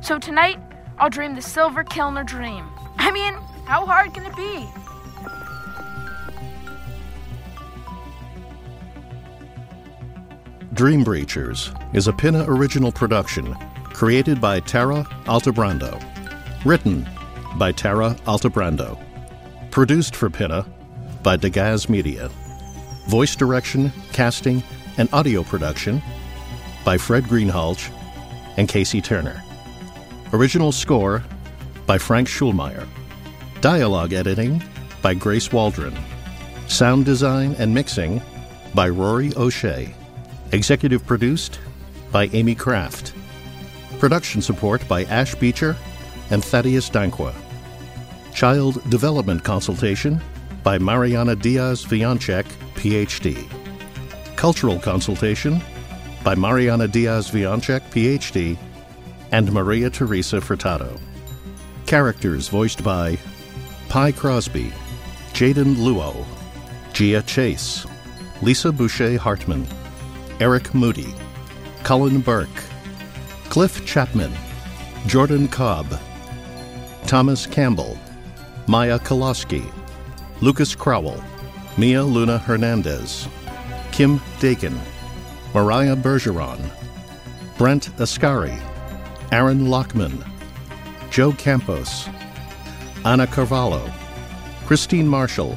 So 0.00 0.18
tonight, 0.18 0.58
I'll 0.98 1.10
dream 1.10 1.34
the 1.34 1.42
Silver 1.42 1.84
Kilner 1.84 2.24
dream. 2.24 2.64
I 2.98 3.10
mean, 3.10 3.34
how 3.66 3.84
hard 3.84 4.14
can 4.14 4.24
it 4.24 4.36
be? 4.36 4.66
Dream 10.76 11.02
Breachers 11.02 11.74
is 11.94 12.06
a 12.06 12.12
Pinna 12.12 12.44
original 12.46 12.92
production 12.92 13.54
created 13.94 14.42
by 14.42 14.60
Tara 14.60 15.04
Altebrando. 15.24 15.98
Written 16.66 17.08
by 17.56 17.72
Tara 17.72 18.14
Altebrando. 18.26 19.00
Produced 19.70 20.14
for 20.14 20.28
Pinna 20.28 20.66
by 21.22 21.38
Degaz 21.38 21.88
Media. 21.88 22.28
Voice 23.08 23.34
direction, 23.34 23.90
casting, 24.12 24.62
and 24.98 25.08
audio 25.14 25.42
production 25.42 26.02
by 26.84 26.98
Fred 26.98 27.24
Greenhalgh 27.24 27.90
and 28.58 28.68
Casey 28.68 29.00
Turner. 29.00 29.42
Original 30.34 30.72
score 30.72 31.24
by 31.86 31.96
Frank 31.96 32.28
Schulmeier. 32.28 32.86
Dialogue 33.62 34.12
editing 34.12 34.62
by 35.00 35.14
Grace 35.14 35.50
Waldron. 35.50 35.96
Sound 36.68 37.06
design 37.06 37.56
and 37.58 37.72
mixing 37.72 38.20
by 38.74 38.90
Rory 38.90 39.34
O'Shea. 39.36 39.94
Executive 40.52 41.04
produced 41.04 41.58
by 42.12 42.26
Amy 42.26 42.54
Kraft. 42.54 43.12
Production 43.98 44.40
support 44.40 44.86
by 44.86 45.02
Ash 45.04 45.34
Beecher 45.34 45.76
and 46.30 46.44
Thaddeus 46.44 46.88
Danqua. 46.88 47.34
Child 48.32 48.88
Development 48.88 49.42
Consultation 49.42 50.20
by 50.62 50.78
Mariana 50.78 51.34
Diaz 51.34 51.84
Wionczek, 51.86 52.44
PhD. 52.74 53.44
Cultural 54.36 54.78
Consultation 54.78 55.60
by 56.22 56.36
Mariana 56.36 56.86
Diaz 56.86 57.32
Wionczek, 57.32 57.80
PhD, 57.90 58.56
and 59.32 59.52
Maria 59.52 59.90
Teresa 59.90 60.36
Furtado. 60.40 61.00
Characters 61.86 62.48
voiced 62.48 62.84
by 62.84 63.18
Pi 63.88 64.12
Crosby, 64.12 64.72
Jaden 65.32 65.74
Luo, 65.76 66.24
Gia 66.92 67.22
Chase, 67.22 67.84
Lisa 68.42 68.70
Boucher 68.70 69.18
Hartman, 69.18 69.66
Eric 70.38 70.74
Moody, 70.74 71.14
Cullen 71.82 72.20
Burke, 72.20 72.62
Cliff 73.48 73.86
Chapman, 73.86 74.30
Jordan 75.06 75.48
Cobb, 75.48 75.98
Thomas 77.06 77.46
Campbell, 77.46 77.96
Maya 78.66 78.98
Koloski, 78.98 79.64
Lucas 80.42 80.74
Crowell, 80.74 81.24
Mia 81.78 82.02
Luna 82.04 82.36
Hernandez, 82.36 83.28
Kim 83.92 84.20
Dakin, 84.38 84.78
Mariah 85.54 85.96
Bergeron, 85.96 86.60
Brent 87.56 87.88
Ascari, 87.96 88.60
Aaron 89.32 89.66
Lockman, 89.68 90.22
Joe 91.10 91.32
Campos, 91.32 92.08
Anna 93.06 93.26
Carvalho, 93.26 93.90
Christine 94.66 95.08
Marshall, 95.08 95.56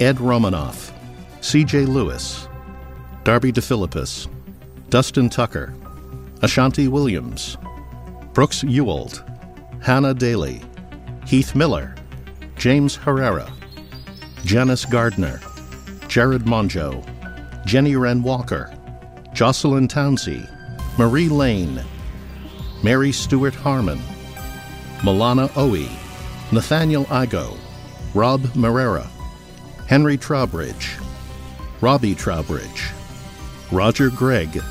Ed 0.00 0.18
Romanoff, 0.18 0.94
CJ 1.40 1.86
Lewis, 1.86 2.47
Darby 3.28 3.52
DePhilippis, 3.52 4.26
Dustin 4.88 5.28
Tucker, 5.28 5.74
Ashanti 6.40 6.88
Williams, 6.88 7.58
Brooks 8.32 8.64
Ewald, 8.64 9.22
Hannah 9.82 10.14
Daly, 10.14 10.62
Heath 11.26 11.54
Miller, 11.54 11.94
James 12.56 12.96
Herrera, 12.96 13.52
Janice 14.46 14.86
Gardner, 14.86 15.42
Jared 16.08 16.44
Monjo, 16.44 17.04
Jenny 17.66 17.96
Wren 17.96 18.22
Walker, 18.22 18.74
Jocelyn 19.34 19.88
Townsey, 19.88 20.48
Marie 20.96 21.28
Lane, 21.28 21.84
Mary 22.82 23.12
Stewart 23.12 23.54
Harmon, 23.54 24.00
Milana 25.00 25.50
Owie, 25.50 25.90
Nathaniel 26.50 27.04
Igo, 27.04 27.58
Rob 28.14 28.40
Marrera, 28.54 29.06
Henry 29.86 30.16
Trowbridge, 30.16 30.96
Robbie 31.82 32.14
Trowbridge, 32.14 32.88
Roger 33.70 34.08
Gregg, 34.08 34.62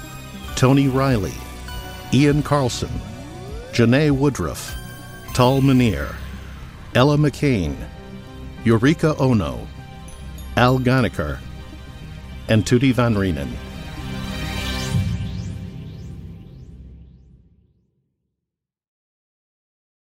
Tony 0.55 0.87
Riley, 0.87 1.33
Ian 2.13 2.41
Carlson, 2.41 2.89
Janae 3.71 4.09
Woodruff, 4.09 4.75
Tal 5.35 5.61
Munir, 5.61 6.15
Ella 6.95 7.15
McCain, 7.15 7.75
Eureka 8.63 9.15
Ono, 9.19 9.67
Al 10.55 10.79
Ganeker, 10.79 11.37
and 12.49 12.65
Tootie 12.65 12.91
Van 12.93 13.13
Reenen. 13.13 13.66